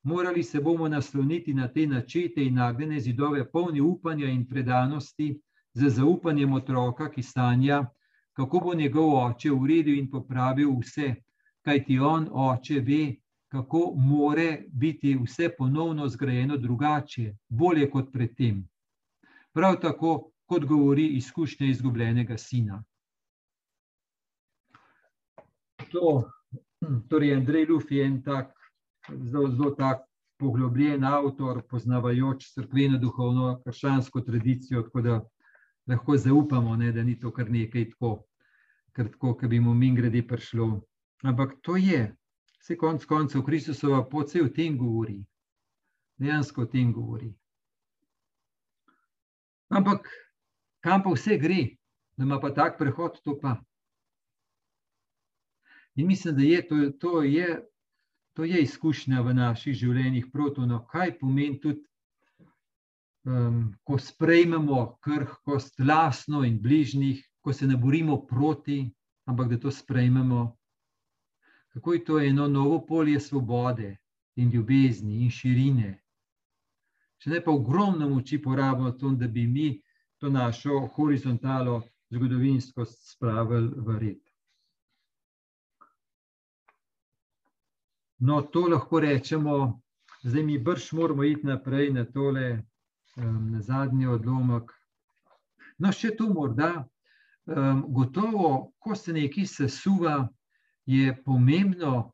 Morali 0.02 0.42
se 0.42 0.60
bomo 0.60 0.88
nasloniti 0.88 1.54
na 1.54 1.68
te 1.68 1.86
načete 1.86 2.44
in 2.44 2.54
nagnjene 2.54 3.00
zidove, 3.00 3.50
polni 3.50 3.80
upanja 3.80 4.26
in 4.26 4.46
predanosti, 4.48 5.40
z 5.74 5.88
zaupanjem 5.88 6.52
otroka, 6.52 7.10
ki 7.10 7.22
sanja, 7.22 7.84
kako 8.32 8.60
bo 8.60 8.74
njegov 8.74 9.14
oče 9.24 9.52
uredil 9.52 9.98
in 9.98 10.10
popravil 10.10 10.74
vse, 10.80 11.14
kaj 11.64 11.84
ti 11.84 11.98
on, 11.98 12.28
oče, 12.32 12.80
ve, 12.80 13.16
kako 13.52 13.92
more 13.96 14.64
biti 14.72 15.14
vse 15.24 15.50
ponovno 15.58 16.08
zgrajeno 16.08 16.56
drugače, 16.56 17.34
bolje 17.48 17.90
kot 17.90 18.12
predtem. 18.12 18.62
Prav 19.52 19.76
tako, 19.80 20.30
kot 20.46 20.64
govori 20.64 21.06
izkušnja 21.16 21.66
izgubljenega 21.66 22.38
sina. 22.38 22.82
To, 25.92 26.30
torej, 27.08 27.34
Andrej 27.34 27.66
Luf 27.66 27.90
je 27.90 28.04
en 28.04 28.22
tak 28.22 28.52
zelo, 29.08 29.50
zelo 29.50 29.70
tak 29.70 30.06
poglobljen 30.38 31.04
avtor, 31.04 31.62
poznavajoč 31.68 32.48
crkveno, 32.54 32.98
duhovno, 32.98 33.60
krščansko 33.64 34.20
tradicijo, 34.20 34.82
tako 34.82 35.02
da 35.02 35.20
lahko 35.86 36.16
zaupamo, 36.16 36.76
ne, 36.76 36.92
da 36.92 37.04
ni 37.04 37.18
to 37.20 37.30
kar 37.30 37.50
nekaj 37.50 37.90
tako, 37.90 38.14
kar 38.92 39.10
tako, 39.12 39.36
bi 39.48 39.60
mu 39.60 39.74
min 39.74 39.94
grede 39.94 40.24
prišlo. 40.26 40.80
Ampak 41.22 41.54
to 41.62 41.76
je, 41.76 42.06
vse 42.60 42.76
konc 42.76 43.04
koncev, 43.06 43.44
Kristusova 43.46 44.02
pot 44.08 44.30
se 44.30 44.42
o 44.42 44.48
tem 44.48 44.78
govori, 44.78 45.20
dejansko 46.18 46.62
o 46.62 46.70
tem 46.70 46.92
govori. 46.92 47.30
Ampak 49.70 50.08
kam 50.82 51.02
pa 51.02 51.12
vse 51.14 51.38
gre, 51.38 51.76
da 52.16 52.24
ima 52.24 52.40
pa 52.40 52.50
tak 52.54 52.78
prehod, 52.78 53.22
to 53.24 53.38
pa. 53.40 53.56
In 55.94 56.06
mislim, 56.06 56.34
da 56.36 56.42
je 56.42 56.66
to, 56.68 56.76
to 56.98 57.22
je 57.22 57.62
to 58.32 58.44
je 58.44 58.62
izkušnja 58.62 59.20
v 59.22 59.34
naših 59.36 59.76
življenjih, 59.76 60.30
protono, 60.32 60.80
kaj 60.88 61.18
pomeni 61.20 61.58
tudi, 61.60 61.82
um, 63.28 63.74
ko 63.84 63.98
sprejmemo 64.00 64.98
krhkost 65.04 65.80
lasno 65.80 66.42
in 66.48 66.58
bližnjih, 66.62 67.20
ko 67.44 67.52
se 67.52 67.66
ne 67.66 67.76
borimo 67.76 68.22
proti, 68.26 68.86
ampak 69.28 69.52
da 69.52 69.60
to 69.60 69.70
sprejmemo. 69.70 70.56
Kako 71.72 71.92
je 71.92 72.04
to 72.04 72.18
eno 72.20 72.48
novo 72.48 72.80
polje 72.86 73.20
svobode 73.20 73.96
in 74.36 74.50
ljubezni 74.50 75.22
in 75.24 75.30
širine. 75.30 76.02
Če 77.18 77.30
ne 77.30 77.40
pa 77.44 77.52
ogromno 77.52 78.08
moči 78.08 78.40
porabimo 78.42 78.90
to, 78.98 79.10
da 79.16 79.28
bi 79.28 79.46
mi 79.46 79.68
to 80.18 80.28
našo 80.28 80.86
horizontalo 80.96 81.82
zgodovinskost 82.10 83.12
spravili 83.12 83.72
v 83.76 83.98
red. 83.98 84.20
No, 88.18 88.42
to 88.42 88.66
lahko 88.70 89.00
rečemo, 89.00 89.80
zdaj 90.22 90.42
mi 90.42 90.58
brž 90.58 90.92
moramo 90.92 91.24
iti 91.24 91.46
naprej 91.46 91.90
na 91.90 92.04
tole, 92.04 92.62
um, 93.16 93.50
na 93.50 93.60
zadnji 93.60 94.06
odlomek. 94.06 94.70
No, 95.78 95.90
še 95.90 96.12
tu 96.16 96.28
morda, 96.30 96.84
um, 97.46 97.82
gotovo, 97.88 98.72
ko 98.78 98.94
se 98.94 99.14
nekaj 99.16 99.48
sesuva, 99.50 100.20
je 100.86 101.22
pomembno, 101.24 102.12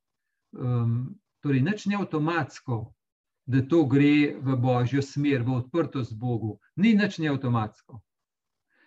um, 0.53 1.19
torej 1.41 1.63
nič 1.63 1.87
ne 1.87 1.97
avtomatsko, 1.97 2.93
da 3.49 3.63
to 3.69 3.85
gre 3.89 4.37
v 4.41 4.57
božjo 4.61 5.03
smer, 5.03 5.43
v 5.43 5.57
odprtost 5.63 6.13
Bogu. 6.17 6.59
Ni 6.77 6.93
nič 6.95 7.19
ne 7.19 7.33
avtomatsko. 7.33 8.01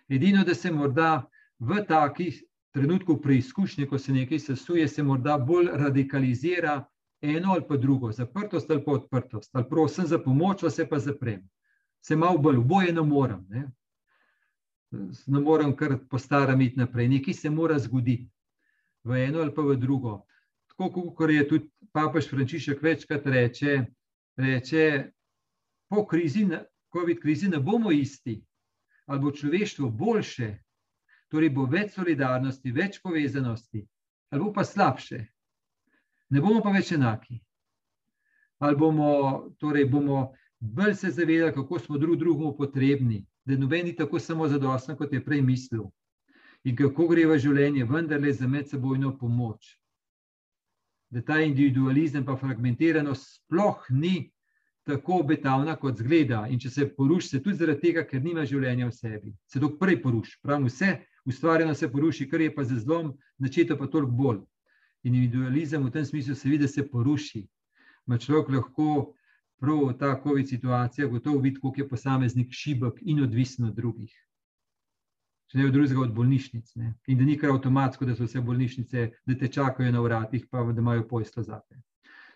Edino, 0.08 0.44
da 0.44 0.54
se 0.54 0.70
morda 0.70 1.26
v 1.58 1.82
takih 1.88 2.42
trenutkih 2.72 3.18
preizkušnje, 3.22 3.86
ko 3.86 3.98
se 3.98 4.12
nekaj 4.12 4.38
sesuje, 4.38 4.88
se 4.88 5.02
morda 5.02 5.38
bolj 5.38 5.70
radikalizira, 5.72 6.84
eno 7.22 7.52
ali 7.52 7.64
pa 7.68 7.76
drugo, 7.76 8.12
zaprtost 8.12 8.70
ali 8.70 8.84
pa 8.84 8.92
odprtost, 8.92 9.50
ali 9.52 9.68
prosim 9.68 10.06
za 10.06 10.18
pomoč, 10.18 10.64
se 10.70 10.88
pa 10.88 10.98
zaprem. 10.98 11.48
Se 12.02 12.16
malo 12.16 12.38
bolj, 12.38 12.56
oboje 12.56 12.92
ne 12.92 13.02
morem. 13.02 13.46
Ne, 13.48 13.66
ne 15.26 15.40
morem 15.40 15.76
kar 15.76 15.98
po 16.10 16.18
starem 16.18 16.60
iti 16.60 16.78
naprej. 16.78 17.08
Nekaj 17.08 17.34
se 17.34 17.50
mora 17.50 17.78
zgoditi 17.78 18.28
v 19.04 19.18
eno 19.26 19.42
ali 19.42 19.54
pa 19.54 19.62
v 19.62 19.76
drugo. 19.76 20.22
Tako 20.70 21.12
kot 21.16 21.30
je 21.30 21.48
tudi 21.48 21.68
papež 21.92 22.28
Frančišek 22.30 22.82
večkrat 22.82 23.26
reče, 23.26 23.84
reče 24.36 25.10
po 25.88 26.06
krizi, 26.06 26.46
COVID 26.92 27.20
krizi 27.20 27.48
ne 27.48 27.60
bomo 27.60 27.92
isti, 27.92 28.40
ali 29.06 29.20
bo 29.20 29.32
človeštvo 29.32 29.90
boljše, 29.90 30.54
torej 31.28 31.50
bo 31.50 31.66
več 31.66 31.92
solidarnosti, 31.94 32.72
več 32.72 33.00
povezanosti, 33.02 33.86
ali 34.30 34.42
bo 34.42 34.52
pa 34.52 34.64
slabše 34.64 35.26
ne 36.32 36.40
bomo 36.40 36.62
pa 36.64 36.72
več 36.72 36.92
enaki. 36.96 37.36
Ali 38.62 38.78
bomo, 38.78 39.08
torej 39.60 39.88
bomo 39.90 40.32
bolj 40.60 40.94
se 40.96 41.10
zavedali, 41.10 41.52
kako 41.52 41.78
smo 41.78 41.98
drug 41.98 42.16
drugemu 42.16 42.54
potrebni, 42.56 43.24
da 43.44 43.58
noben 43.58 43.86
ni 43.86 43.96
tako 43.96 44.20
samo 44.22 44.48
zadosten, 44.48 44.96
kot 44.96 45.12
je 45.12 45.24
prej 45.24 45.42
mislil. 45.42 45.90
In 46.64 46.76
kako 46.78 47.08
gre 47.10 47.24
v 47.26 47.38
življenje, 47.42 47.86
vendarle 47.90 48.32
za 48.32 48.46
medsebojno 48.48 49.16
pomoč. 49.18 49.72
Da 51.10 51.22
ta 51.22 51.40
individualizem, 51.42 52.24
pa 52.24 52.36
fragmentiranost, 52.38 53.42
sploh 53.42 53.82
ni 53.90 54.30
tako 54.86 55.20
obetavna, 55.22 55.74
kot 55.76 55.98
zgleda. 55.98 56.46
In 56.50 56.60
če 56.62 56.70
se 56.70 56.86
poruši, 56.94 57.28
se 57.28 57.42
tudi 57.42 57.58
zaradi 57.58 57.88
tega, 57.88 58.06
ker 58.06 58.22
nima 58.22 58.46
življenja 58.48 58.88
v 58.88 58.94
sebi. 58.96 59.34
Se 59.50 59.60
to 59.62 59.72
prej 59.78 59.98
poruši, 60.02 60.38
pravi 60.42 60.70
vse, 60.70 60.92
ustvarjeno 61.28 61.74
se 61.74 61.90
poruši, 61.90 62.28
kar 62.30 62.46
je 62.46 62.54
pa 62.54 62.64
za 62.64 62.78
zlom, 62.78 63.12
začeto 63.42 63.76
pa 63.78 63.90
toliko 63.90 64.14
bolj. 64.22 64.40
Individualizem 65.02 65.82
v 65.82 65.90
tem 65.90 66.06
smislu 66.06 66.38
se 66.38 66.48
vidi, 66.48 66.64
da 66.64 66.70
se 66.70 66.86
poruši. 66.86 67.42
Ma 68.06 68.18
človek 68.18 68.54
lahko 68.54 69.14
prav 69.62 69.92
ta 69.98 70.14
COVID 70.22 70.48
situacija 70.48 71.10
gotovo 71.10 71.42
vidi, 71.42 71.60
koliko 71.60 71.82
je 71.82 71.88
posameznik 71.88 72.54
šibek 72.54 73.02
in 73.02 73.22
odvisen 73.22 73.66
od 73.66 73.74
drugih. 73.74 74.14
Če 75.52 75.58
ne 75.60 75.68
drugega, 75.68 76.00
od 76.00 76.12
bolnišnic. 76.16 76.70
Ne? 76.80 76.94
In 77.12 77.18
da 77.20 77.26
ni 77.28 77.34
kar 77.36 77.50
avtomatsko, 77.52 78.06
da 78.08 78.14
so 78.16 78.24
vse 78.24 78.40
bolnišnice, 78.40 79.02
da 79.28 79.34
te 79.36 79.50
čakajo 79.52 79.92
na 79.92 80.00
vratih, 80.00 80.46
pa 80.48 80.62
da 80.64 80.80
imajo 80.80 81.04
pojsto 81.10 81.44
zate. 81.44 81.76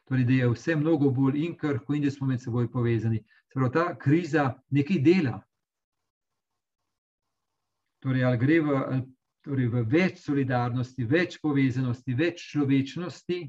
Torej, 0.04 0.26
da 0.28 0.34
je 0.36 0.50
vse 0.52 0.76
mnogo 0.76 1.08
bolj 1.10 1.40
in 1.46 1.54
krhko, 1.56 1.96
in 1.96 2.04
da 2.04 2.12
smo 2.12 2.28
med 2.28 2.44
seboj 2.44 2.68
povezani. 2.70 3.22
Prav 3.54 3.72
ta 3.72 3.86
kriza 3.96 4.50
nekaj 4.70 5.00
dela. 5.00 5.38
Torej, 8.04 8.26
ali 8.28 8.42
gre 8.44 8.60
v, 8.60 9.00
torej 9.48 9.72
v 9.72 9.86
več 9.96 10.20
solidarnosti, 10.20 11.08
več 11.08 11.40
povezanosti, 11.40 12.14
več 12.20 12.44
človečnosti, 12.52 13.40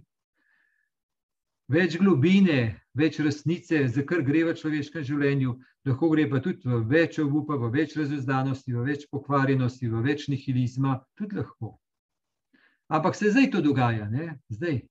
več 1.75 1.99
globine, 1.99 2.62
več 2.97 3.19
resnice, 3.23 3.83
za 3.93 4.03
kar 4.05 4.23
gre 4.25 4.43
v 4.47 4.55
človeškem 4.57 5.05
življenju, 5.07 5.55
lahko 5.88 6.10
gre 6.13 6.27
pa 6.29 6.41
tudi 6.43 6.69
v 6.69 6.81
več 6.89 7.19
obupa, 7.23 7.57
v 7.62 7.71
več 7.73 7.95
razuzdanosti, 7.99 8.73
v 8.73 8.86
več 8.89 9.07
pokvarjenosti, 9.12 9.89
v 9.91 10.03
več 10.05 10.27
nihilizma, 10.31 10.99
tudi 11.19 11.39
lahko. 11.39 11.77
Ampak 12.88 13.15
se 13.19 13.31
zdaj 13.31 13.51
to 13.51 13.62
dogaja, 13.62 14.07
ne? 14.10 14.38
zdaj. 14.49 14.81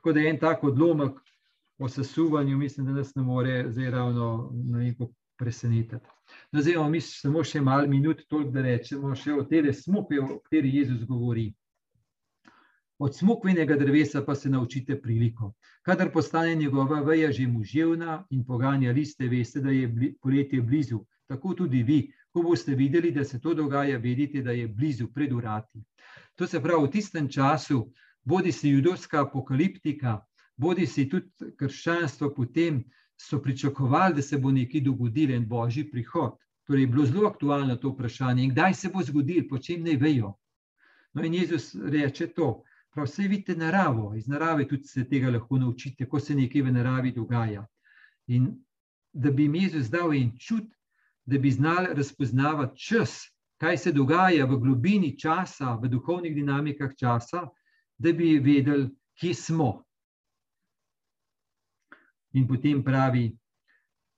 Tako 0.00 0.12
da 0.16 0.20
je 0.20 0.30
en 0.30 0.38
tak 0.40 0.64
odlomek 0.64 1.18
o 1.78 1.88
sesuvanju, 1.88 2.56
mislim, 2.58 2.86
da 2.86 2.92
nas 2.92 3.14
ne 3.14 3.22
more 3.22 3.64
zdaj 3.68 3.90
ravno 3.90 4.50
na 4.52 4.78
neko 4.78 5.10
presenetiti. 5.38 6.04
No, 6.52 6.60
zdaj 6.60 6.72
imamo 6.72 6.90
mi 6.90 7.00
samo 7.00 7.44
še 7.44 7.60
malo 7.60 7.88
minut, 7.88 8.24
toliko 8.28 8.52
da 8.52 8.64
rečemo 8.64 9.14
še 9.16 9.32
o 9.36 9.44
tele 9.48 9.72
smoke, 9.72 10.20
o 10.20 10.38
kateri 10.44 10.74
Jezus 10.76 11.04
govori. 11.08 11.50
Od 13.00 13.16
smokvenega 13.16 13.76
drevesa 13.76 14.20
pa 14.24 14.34
se 14.34 14.50
naučite 14.50 15.00
priliko. 15.02 15.52
Kadar 15.82 16.10
postane 16.12 16.54
njegova 16.54 17.00
veja 17.00 17.32
že 17.32 17.46
muževna 17.46 18.26
in 18.30 18.44
poganja 18.44 18.92
liste, 18.92 19.28
veste, 19.28 19.60
da 19.60 19.70
je 19.70 20.14
poletje 20.22 20.60
blizu. 20.62 20.98
Tako 21.26 21.54
tudi 21.54 21.82
vi, 21.82 22.12
ko 22.32 22.42
boste 22.42 22.74
videli, 22.74 23.10
da 23.10 23.24
se 23.24 23.40
to 23.40 23.54
dogaja, 23.54 23.98
vedite, 23.98 24.42
da 24.42 24.52
je 24.52 24.68
blizu, 24.68 25.08
pred 25.14 25.32
urati. 25.32 25.80
To 26.34 26.46
se 26.46 26.60
pravi, 26.60 26.86
v 26.86 26.90
tistem 26.90 27.28
času, 27.28 27.80
bodi 28.24 28.52
si 28.52 28.68
judovska 28.68 29.22
apokaliptika, 29.22 30.18
bodi 30.56 30.86
si 30.86 31.08
tudi 31.08 31.54
krščanstvo, 31.56 32.34
potem 32.36 32.84
so 33.16 33.40
pričakovali, 33.42 34.14
da 34.14 34.22
se 34.22 34.38
bo 34.38 34.50
nekaj 34.50 34.80
dogodilo 34.80 35.34
in 35.34 35.48
božji 35.48 35.90
prihod. 35.90 36.36
Torej, 36.66 36.82
je 36.82 36.86
bilo 36.86 37.06
zelo 37.06 37.28
aktualno 37.28 37.76
to 37.76 37.96
vprašanje, 37.96 38.44
in 38.44 38.50
kdaj 38.52 38.74
se 38.74 38.88
bo 38.92 39.02
zgodil, 39.02 39.48
po 39.48 39.58
čem 39.58 39.88
ne 39.88 39.96
vejo. 39.96 40.34
No, 41.14 41.24
in 41.24 41.34
Jezus 41.34 41.74
reče 41.74 42.26
to. 42.26 42.58
Prav 42.90 43.06
vse 43.06 43.28
vidite 43.28 43.54
naravo, 43.56 44.14
iz 44.14 44.28
narave 44.28 44.68
tudi 44.68 44.88
se 44.88 45.04
tega 45.08 45.30
lahko 45.30 45.58
naučite, 45.58 46.08
ko 46.08 46.20
se 46.20 46.34
nekaj 46.34 46.62
v 46.62 46.72
naravi 46.72 47.12
dogaja. 47.12 47.66
In 48.26 48.50
da 49.12 49.30
bi 49.30 49.42
jim 49.42 49.54
Jezus 49.54 49.90
dal 49.90 50.14
en 50.14 50.32
čut, 50.38 50.66
da 51.26 51.38
bi 51.38 51.50
znali 51.50 51.94
razpoznavati 51.94 52.78
čas, 52.78 53.20
kaj 53.60 53.78
se 53.78 53.92
dogaja 53.92 54.46
v 54.46 54.58
globini 54.58 55.18
časa, 55.18 55.76
v 55.82 55.88
duhovnih 55.88 56.34
dinamikah 56.34 56.96
časa, 56.98 57.46
da 57.98 58.12
bi 58.12 58.38
vedeli, 58.38 58.88
kje 59.20 59.34
smo. 59.34 59.84
In 62.32 62.46
potem 62.48 62.82
pravi, 62.84 63.30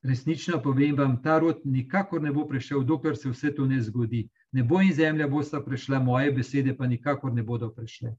resnično 0.02 0.62
povem 0.62 0.96
vam, 0.96 1.16
ta 1.22 1.38
rod 1.38 1.60
nikakor 1.64 2.22
ne 2.22 2.32
bo 2.32 2.46
prišel, 2.48 2.84
dokler 2.84 3.16
se 3.16 3.30
vse 3.30 3.54
to 3.54 3.66
ne 3.66 3.80
zgodi. 3.82 4.28
Nebo 4.52 4.80
in 4.80 4.92
zemlja 4.92 5.28
bosta 5.28 5.60
prišla, 5.64 5.98
moje 5.98 6.32
besede 6.32 6.76
pa 6.76 6.86
nikakor 6.86 7.32
ne 7.32 7.42
bodo 7.42 7.70
prišle. 7.74 8.14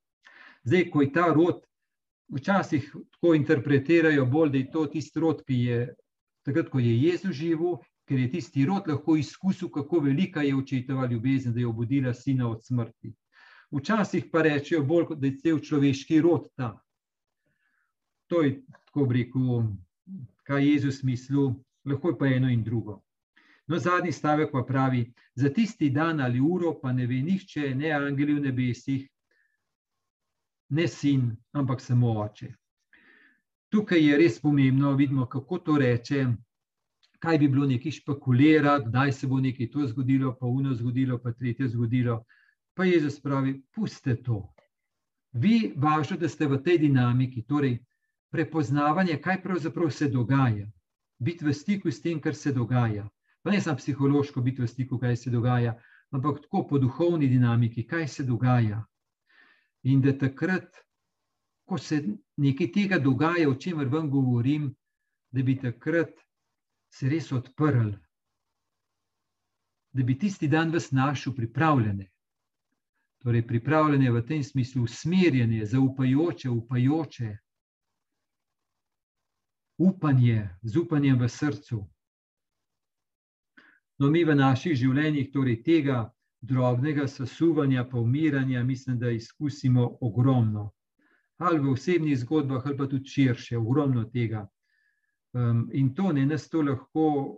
Zdaj, 0.64 0.90
ko 0.90 1.02
je 1.02 1.12
ta 1.14 1.28
rod, 1.34 1.64
včasih 2.34 2.86
tako 3.12 3.34
interpretirajo 3.36 4.26
bolj, 4.26 4.50
da 4.50 4.58
je 4.58 4.72
to 4.72 4.86
tisti 4.86 5.20
rod, 5.20 5.44
ki 5.48 5.60
je 5.68 5.80
takrat, 6.46 6.70
ko 6.70 6.80
je 6.80 6.94
Jezus 7.02 7.36
živel, 7.36 7.78
ker 8.08 8.20
je 8.20 8.32
tisti 8.32 8.66
rod 8.66 8.88
lahko 8.88 9.16
izkusil, 9.20 9.70
kako 9.72 10.00
velika 10.00 10.42
je 10.42 10.56
očetova 10.56 11.08
ljubezen, 11.08 11.54
da 11.54 11.60
je 11.60 11.68
obudila 11.68 12.14
sina 12.14 12.50
od 12.50 12.64
smrti. 12.64 13.14
Včasih 13.72 14.26
pa 14.32 14.42
rečejo 14.42 14.84
bolj, 14.84 15.16
da 15.16 15.28
je 15.28 15.38
cel 15.38 15.60
človeški 15.60 16.22
rod 16.22 16.50
ta. 16.56 16.78
To 18.28 18.42
je 18.42 18.62
tako 18.86 19.08
rekel, 19.12 19.64
kaj 20.44 20.68
Jezus 20.68 21.04
mislil, 21.04 21.54
lahko 21.86 22.14
je 22.14 22.18
pa 22.18 22.28
eno 22.28 22.50
in 22.50 22.64
drugo. 22.64 23.02
No, 23.68 23.80
zadnji 23.80 24.12
stavek 24.12 24.52
pa 24.52 24.64
pravi, 24.68 25.14
za 25.36 25.50
tisti 25.50 25.90
dan 25.90 26.20
ali 26.22 26.40
uro 26.40 26.74
pa 26.82 26.92
ne 26.94 27.08
ve 27.08 27.22
nihče, 27.24 27.76
ne 27.76 27.92
angeli 27.92 28.34
v 28.34 28.44
nebesih, 28.44 29.08
ne 30.70 30.88
sin, 30.88 31.36
ampak 31.52 31.82
samo 31.82 32.12
oče. 32.22 32.54
Tukaj 33.70 34.02
je 34.06 34.18
res 34.18 34.40
pomembno, 34.42 34.94
vidimo, 34.96 35.26
kako 35.26 35.58
to 35.58 35.78
reče, 35.78 36.26
kaj 37.20 37.38
bi 37.38 37.48
bilo 37.48 37.66
nekaj 37.66 37.92
špekulirati, 37.92 38.90
kdaj 38.90 39.12
se 39.12 39.28
bo 39.28 39.40
nekaj 39.40 39.70
to 39.72 39.88
zgodilo, 39.88 40.36
pa 40.40 40.46
uno 40.46 40.74
zgodilo, 40.74 41.18
pa 41.18 41.32
tretje 41.32 41.68
zgodilo. 41.68 42.24
Pa 42.74 42.86
Jezus 42.86 43.20
pravi, 43.22 43.62
puste 43.76 44.16
to. 44.24 44.54
Vi, 45.32 45.74
važno, 45.76 46.18
da 46.18 46.30
ste 46.30 46.48
v 46.48 46.60
tej 46.64 46.78
dinamiki, 46.84 47.46
torej 47.48 47.80
prepoznavanje, 48.34 49.18
kaj 49.22 49.42
pravzaprav 49.44 49.90
se 49.90 50.10
dogaja, 50.10 50.68
biti 51.20 51.46
v 51.46 51.54
stiku 51.54 51.92
s 51.92 52.02
tem, 52.02 52.20
kar 52.22 52.36
se 52.36 52.52
dogaja. 52.52 53.08
Pa 53.44 53.52
ne 53.52 53.62
samo 53.62 53.78
psihološko 53.78 54.42
biti 54.42 54.62
v 54.62 54.68
stiku, 54.68 55.00
kaj 55.00 55.16
se 55.16 55.30
dogaja, 55.30 55.78
ampak 56.12 56.42
tako 56.42 56.68
po 56.68 56.80
duhovni 56.80 57.28
dinamiki, 57.28 57.88
kaj 57.88 58.08
se 58.08 58.24
dogaja. 58.24 58.84
In 59.84 60.02
da 60.02 60.14
takrat, 60.18 60.80
ko 61.68 61.78
se 61.78 62.00
nekaj 62.38 62.72
tega 62.72 63.00
dogaja, 63.00 63.50
o 63.50 63.56
čemer 63.56 63.88
vam 63.88 64.10
govorim, 64.12 64.70
da 65.32 65.44
bi 65.44 65.58
takrat 65.60 66.14
se 66.94 67.10
res 67.10 67.32
odprl, 67.32 67.92
da 69.94 70.04
bi 70.04 70.18
tisti 70.20 70.48
dan 70.48 70.72
vas 70.72 70.92
našel 70.92 71.36
pripravljene. 71.36 72.10
Torej, 73.24 73.48
pripravljene 73.48 74.12
v 74.12 74.22
tem 74.28 74.44
smislu, 74.44 74.84
usmerjene, 74.84 75.66
zaupajoče, 75.66 76.50
upajoče, 76.50 77.38
upanje, 79.78 80.50
z 80.62 80.78
upanjem 80.78 81.20
v 81.20 81.30
srcu. 81.30 81.80
No, 84.00 84.10
mi 84.10 84.24
v 84.26 84.36
naših 84.36 84.76
življenjih 84.76 85.32
torej 85.32 85.62
tega 85.64 86.04
drobnega 86.44 87.08
sesuvanja, 87.08 87.86
pa 87.92 87.98
umiranja, 87.98 88.64
mislim, 88.64 89.00
da 89.00 89.12
izkusimo 89.12 89.98
ogromno. 90.02 90.72
Ali 91.38 91.60
v 91.60 91.72
osebnih 91.72 92.20
zgodbah, 92.20 92.66
ali 92.66 92.78
pa 92.78 92.88
tudi 92.88 93.10
širše, 93.10 93.58
ogromno 93.58 94.04
tega. 94.04 94.48
Um, 95.34 95.70
in 95.74 95.94
to 95.96 96.12
ne 96.12 96.26
nas 96.26 96.50
to 96.50 96.62
lahko 96.62 97.38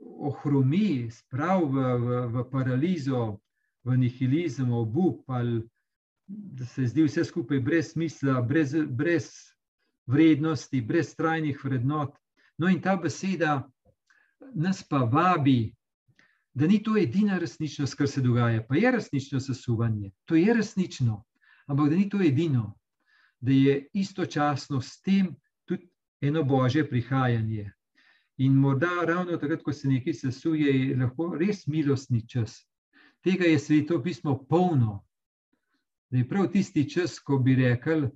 ohromi, 0.00 1.10
sprav 1.10 1.64
v, 1.68 1.84
v, 1.98 2.22
v 2.32 2.44
paralizo, 2.50 3.38
v 3.84 3.96
nihilizem, 3.96 4.72
obup, 4.72 5.22
ali 5.28 5.60
da 6.26 6.64
se 6.64 6.86
zdi 6.86 7.04
vse 7.04 7.24
skupaj 7.24 7.60
brez 7.60 7.92
smisla, 7.92 8.40
brez, 8.42 8.74
brez 8.88 9.28
vrednosti, 10.06 10.80
brez 10.80 11.14
trajnih 11.16 11.64
vrednot. 11.64 12.16
No, 12.58 12.68
in 12.68 12.80
ta 12.80 12.96
beseda 12.96 13.60
nas 14.54 14.82
pa 14.88 15.04
vabi, 15.04 15.74
da 16.54 16.66
ni 16.66 16.82
to 16.82 16.96
edina 16.98 17.38
resničnost, 17.38 17.94
kar 17.94 18.08
se 18.08 18.20
dogaja. 18.20 18.62
Pa 18.66 18.76
je 18.76 18.90
resnično 18.90 19.40
sesuvanje, 19.40 20.10
to 20.24 20.34
je 20.34 20.54
resnično, 20.54 21.24
ampak 21.66 21.90
da 21.90 21.96
ni 21.96 22.08
to 22.08 22.22
edino, 22.22 22.74
da 23.40 23.52
je 23.52 23.88
istočasno 23.92 24.80
s 24.80 25.00
tem 25.02 25.34
tudi 25.64 25.88
eno 26.20 26.44
božje 26.44 26.88
prihajanje. 26.88 27.70
In 28.36 28.52
morda 28.52 29.04
ravno 29.06 29.36
takrat, 29.36 29.62
ko 29.62 29.72
se 29.72 29.88
nekaj 29.88 30.14
sesuje, 30.14 30.72
je 30.88 30.96
lahko 30.96 31.34
res 31.36 31.66
milostni 31.66 32.26
čas. 32.28 32.66
Tega 33.24 33.44
je 33.44 33.58
sveto 33.58 34.02
pismo 34.02 34.38
polno. 34.48 35.04
Da 36.10 36.18
je 36.18 36.28
prav 36.28 36.48
tisti 36.52 36.88
čas, 36.90 37.18
ko 37.20 37.38
bi 37.38 37.54
rekel, 37.54 38.08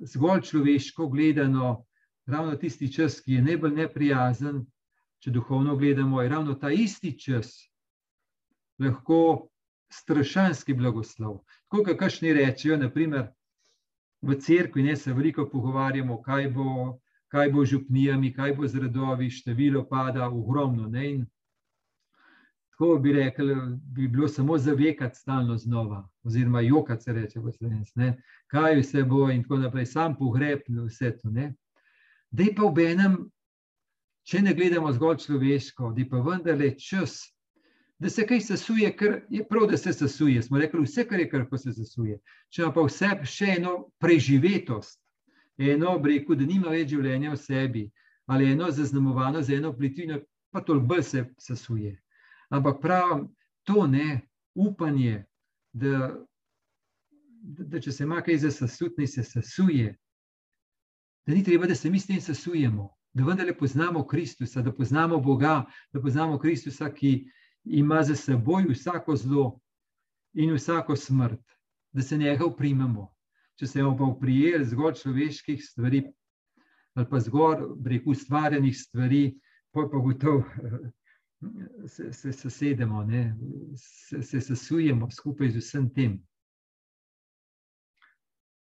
zgolj 0.00 0.40
človeško 0.48 1.06
gledano, 1.08 1.84
ravno 2.26 2.56
tisti 2.56 2.92
čas, 2.92 3.20
ki 3.20 3.32
je 3.32 3.42
najbolj 3.42 3.74
neprijazen, 3.76 4.64
če 5.22 5.30
duhovno 5.30 5.76
gledamo, 5.76 6.22
je 6.22 6.28
ravno 6.28 6.54
ta 6.58 6.70
isti 6.70 7.12
čas 7.18 7.54
lahko 8.82 9.48
strašanski 9.92 10.74
blagoslov. 10.74 11.42
Tako 11.70 11.84
kot 11.84 11.98
kašni 11.98 12.32
rečejo, 12.32 12.76
naprimer 12.80 13.28
v 14.22 14.38
cerkvi, 14.40 14.82
ne 14.82 14.96
se 14.96 15.12
veliko 15.12 15.46
pogovarjamo, 15.50 16.20
kaj 16.22 16.48
bo, 16.50 16.98
kaj 17.30 17.52
bo 17.52 17.64
župnijami, 17.64 18.32
kaj 18.34 18.56
bo 18.56 18.68
z 18.68 18.82
redovi, 18.86 19.30
število 19.30 19.84
pada 19.88 20.28
ogromno. 20.28 20.88
Ne? 20.88 21.10
In 21.10 21.24
tako 22.72 22.96
bi 22.98 23.12
rekel, 23.12 23.54
bi 23.94 24.08
bilo 24.08 24.28
samo 24.28 24.58
zavekati 24.58 25.18
stalno 25.18 25.56
znova, 25.56 26.08
oziroma 26.24 26.60
jokati 26.60 27.02
se 27.02 27.12
reče 27.12 27.40
v 27.40 27.52
slovenski, 27.52 28.12
kaj 28.46 28.80
vse 28.80 29.04
bo 29.04 29.28
in 29.30 29.42
tako 29.42 29.60
naprej, 29.66 29.86
sam 29.86 30.16
pogreb 30.18 30.66
vse 30.86 31.16
to. 31.18 31.30
Da 32.30 32.42
je 32.42 32.54
pa 32.56 32.70
v 32.74 32.86
enem, 32.90 33.18
če 34.22 34.42
ne 34.42 34.54
gledamo 34.54 34.92
zgolj 34.92 35.22
človeško, 35.26 35.92
da 35.92 36.00
je 36.02 36.08
pa 36.08 36.20
vendarle 36.22 36.72
čas, 36.78 37.20
da 38.02 38.10
se 38.10 38.26
kaj 38.26 38.40
sesuje, 38.40 38.90
ker 38.96 39.20
je 39.30 39.44
prav, 39.48 39.68
da 39.70 39.76
se 39.76 39.92
sesuje. 39.92 40.42
Smo 40.42 40.58
rekli, 40.58 40.82
vse, 40.82 41.04
kar 41.06 41.20
je, 41.20 41.28
kar 41.30 41.46
se 41.58 41.72
sesuje. 41.72 42.18
Če 42.50 42.62
ima 42.62 42.72
pa 42.74 42.82
vse 42.86 43.10
še 43.28 43.54
eno 43.58 43.74
preživetost, 44.02 44.98
eno 45.58 45.98
breku, 46.02 46.34
da 46.34 46.46
nima 46.46 46.72
več 46.74 46.90
življenja 46.90 47.34
v 47.34 47.38
sebi, 47.38 47.84
ali 48.26 48.50
eno 48.52 48.70
zaznamovano 48.70 49.42
z 49.42 49.58
eno 49.58 49.72
plitvino, 49.76 50.18
pa 50.52 50.62
toliko 50.66 50.94
bolj 50.94 51.02
se 51.02 51.24
sesuje. 51.38 51.94
Ampak 52.50 52.80
pravim, 52.82 53.28
to 53.64 53.86
ne, 53.86 54.20
upanje, 54.54 55.24
da, 55.72 56.10
da, 57.42 57.64
da 57.64 57.80
če 57.80 57.92
se 57.92 58.04
ima 58.04 58.20
kaj 58.22 58.42
za 58.44 58.50
sesutni, 58.50 59.06
se 59.06 59.24
sesuje. 59.24 59.94
Da 61.26 61.34
ni 61.34 61.44
treba, 61.46 61.70
da 61.70 61.74
se 61.74 61.90
mi 61.90 62.00
s 62.00 62.10
tem 62.10 62.20
sesujemo, 62.20 62.90
da 63.12 63.24
vendarle 63.24 63.56
poznamo 63.58 64.06
Kristusa, 64.06 64.62
da 64.62 64.72
poznamo 64.72 65.20
Boga, 65.20 65.64
da 65.92 66.00
poznamo 66.00 66.38
Kristusa, 66.38 66.90
ki 66.90 67.26
ima 67.64 68.02
za 68.02 68.16
seboj 68.16 68.64
vsako 68.70 69.16
zlo 69.16 69.60
in 70.32 70.54
vsako 70.54 70.96
smrt, 70.96 71.42
da 71.92 72.02
se 72.02 72.18
njega 72.18 72.46
uprimemo. 72.46 73.08
Če 73.58 73.66
se 73.66 73.82
bomo 73.82 73.96
pa 73.96 74.04
uprijeli 74.04 74.64
zgolj 74.64 74.94
človeških 75.02 75.60
stvari, 75.64 76.02
ali 76.94 77.06
pa 77.10 77.20
zgolj 77.20 77.66
prek 77.84 78.06
ustvarjenih 78.06 78.76
stvari, 78.78 79.38
pa 79.70 79.88
pa 79.92 79.98
gotovo 79.98 80.44
se, 81.94 82.12
se, 82.12 82.32
se 82.32 82.50
sedemo, 82.50 83.04
ne? 83.04 83.36
se, 83.76 84.22
se 84.22 84.40
sesujemo 84.40 85.10
skupaj 85.10 85.50
z 85.50 85.60
vsem 85.60 85.90
tem. 85.94 86.18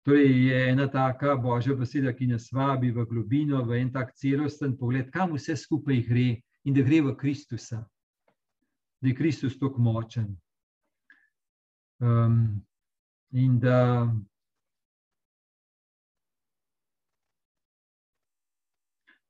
Torej, 0.05 0.29
je 0.47 0.57
ena 0.69 0.85
taka 0.91 1.33
božja 1.35 1.73
beseda, 1.75 2.13
ki 2.13 2.27
nas 2.29 2.51
vabi 2.53 2.91
v 2.93 3.05
globino, 3.09 3.63
v 3.65 3.79
en 3.81 3.89
tak 3.93 4.13
celosten 4.13 4.75
pogled, 4.77 5.09
kam 5.11 5.33
vse 5.33 5.55
skupaj 5.57 6.03
gre 6.05 6.27
in 6.65 6.73
da 6.77 6.83
gre 6.85 7.01
v 7.01 7.15
Kristusa, 7.17 7.81
da 9.01 9.09
je 9.09 9.15
Kristus 9.17 9.57
tako 9.57 9.81
močen. 9.81 10.35
Um, 11.99 12.61
in 13.31 13.59
da 13.59 14.13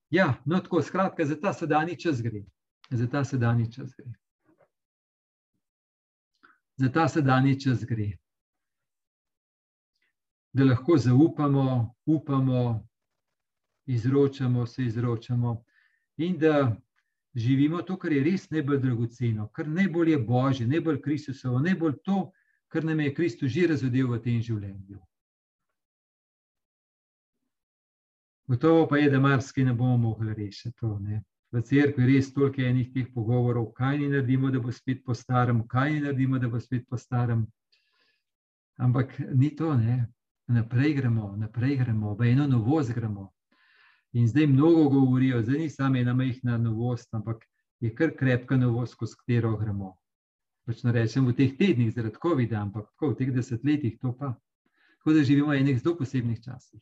Ja, 0.09 0.35
no, 0.45 0.59
tako 0.59 0.81
skratka, 0.81 1.25
za 1.25 1.35
ta 1.39 1.53
sedajni 1.53 1.95
čas 1.99 2.21
gre 2.21 2.43
za 2.89 3.07
ta 3.07 3.23
sedajni 3.23 3.71
čas 3.71 3.93
gre. 3.97 4.13
Za 6.77 6.91
ta 6.91 7.07
sedajni 7.07 7.59
čas 7.61 7.85
gre. 7.85 8.17
Da 10.55 10.63
lahko 10.63 10.97
zaupamo, 10.97 11.95
upamo, 12.05 12.87
izročamo, 13.85 14.65
se 14.65 14.85
izročamo 14.85 15.63
in 16.17 16.37
da 16.39 16.75
živimo 17.33 17.81
to, 17.81 17.97
kar 17.99 18.13
je 18.13 18.23
res 18.23 18.49
najbolj 18.49 18.79
dragoceno, 18.79 19.49
kar 19.51 19.67
najbolj 19.67 20.11
je 20.11 20.19
Božje, 20.19 20.67
najbolj 20.67 21.01
Kristusovo, 21.01 21.59
najbolj 21.59 21.97
to, 22.03 22.31
kar 22.67 22.85
nam 22.85 22.99
je 22.99 23.13
Kristus 23.13 23.51
že 23.51 23.67
razodel 23.67 24.07
v 24.07 24.21
tem 24.23 24.41
življenju. 24.41 24.99
Gotovo 28.47 28.87
pa 28.87 28.97
je, 28.97 29.09
da 29.09 29.19
marsikaj 29.19 29.65
ne 29.65 29.73
bomo 29.73 29.97
mogli 29.97 30.33
rešiti. 30.33 30.77
To, 30.79 30.99
v 31.51 31.61
cerkvi 31.61 32.05
res 32.05 32.33
toliko 32.33 32.61
enih 32.61 32.91
teh 32.93 33.07
pogovorov, 33.13 33.71
kaj 33.73 33.97
ni 33.97 34.09
naredimo, 34.11 34.51
da 34.51 34.59
bo 34.59 34.71
spet 34.71 35.03
po 35.05 35.13
starem, 35.13 35.63
kaj 35.67 35.93
ni 35.93 36.01
naredimo, 36.03 36.39
da 36.39 36.49
bo 36.49 36.59
spet 36.59 36.85
po 36.89 36.97
starem. 36.97 37.45
Ampak 38.77 39.17
ni 39.33 39.49
to, 39.55 39.73
ne. 39.77 40.05
Naprej 40.47 40.93
gremo, 40.93 41.33
naprej 41.37 41.77
gremo, 41.77 42.13
v 42.13 42.31
eno 42.31 42.47
novost 42.47 42.93
gremo. 42.93 43.31
In 44.13 44.27
zdaj 44.27 44.47
mnogo 44.47 44.89
govorijo, 44.89 45.41
zdaj 45.41 45.57
ni 45.57 45.69
samo 45.69 45.97
ena 45.97 46.13
majhna 46.13 46.57
novost, 46.57 47.13
ampak 47.13 47.45
je 47.79 47.95
kar 47.95 48.13
krepka 48.17 48.57
novost, 48.57 48.93
skozi 48.93 49.15
katero 49.15 49.57
gremo. 49.57 49.95
Pač 50.65 50.83
ne 50.83 50.91
rečem 50.91 51.25
v 51.25 51.33
teh 51.33 51.57
tednih, 51.57 51.91
zaradi 51.93 52.21
COVID-a, 52.21 52.61
ampak 52.61 52.87
tako 52.93 53.11
v 53.11 53.17
teh 53.19 53.33
desetletjih 53.33 53.97
to 54.01 54.13
pa. 54.13 54.35
Tako 54.97 55.13
da 55.13 55.23
živimo 55.23 55.51
v 55.51 55.59
enih 55.61 55.81
zelo 55.81 55.97
posebnih 55.97 56.41
časih. 56.41 56.81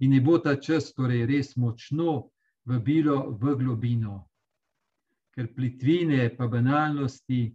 In 0.00 0.10
ne 0.16 0.20
bo 0.20 0.38
ta 0.38 0.56
čas 0.56 0.92
torej 0.96 1.26
res 1.28 1.56
močno 1.56 2.30
vabilo 2.64 3.36
v 3.36 3.56
globino. 3.60 4.26
Ker 5.36 5.52
plitvine, 5.54 6.28
pa 6.36 6.48
banalnosti, 6.48 7.52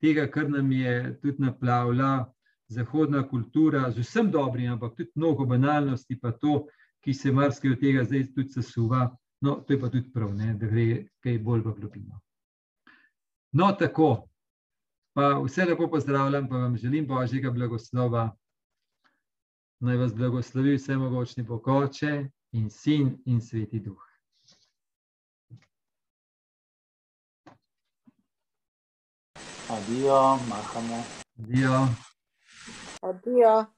tega, 0.00 0.30
kar 0.30 0.48
nam 0.48 0.72
je 0.72 1.18
tudi 1.22 1.42
naplavila 1.42 2.30
zahodna 2.70 3.28
kultura, 3.28 3.90
z 3.90 3.98
vsem 3.98 4.30
dobrim, 4.30 4.72
ampak 4.72 4.94
tudi 4.96 5.10
mnogo 5.14 5.44
banalnosti, 5.44 6.18
pa 6.20 6.32
to, 6.32 6.66
ki 7.00 7.14
se 7.14 7.32
marsikaj 7.32 7.72
od 7.72 7.80
tega 7.80 8.04
zdaj 8.04 8.26
tudi 8.34 8.52
sesuva, 8.54 9.08
no, 9.40 9.60
to 9.66 9.72
je 9.72 9.80
pa 9.80 9.88
tudi 9.88 10.12
prav, 10.12 10.34
ne, 10.36 10.54
da 10.54 10.66
gre 10.66 11.06
kaj 11.24 11.38
bolj 11.38 11.64
v 11.66 11.74
globino. 11.80 12.20
No, 13.52 13.72
tako. 13.72 14.28
Pa 15.12 15.32
vse 15.42 15.64
lepo 15.66 15.88
pozdravljam, 15.90 16.48
pa 16.48 16.56
vam 16.56 16.76
želim 16.76 17.06
Božjega 17.06 17.50
blagoslova. 17.50 18.30
Naj 19.80 19.96
vas 19.96 20.14
blagoslovi 20.14 20.76
vse 20.76 20.96
mogočni 20.96 21.46
pokoče 21.46 22.28
in 22.52 22.70
sin 22.70 23.16
in 23.26 23.40
sveti 23.40 23.80
duh. 23.80 24.06
Addio, 29.70 30.38
Mahamo. 30.48 31.04
a 33.02 33.12
dia. 33.12 33.68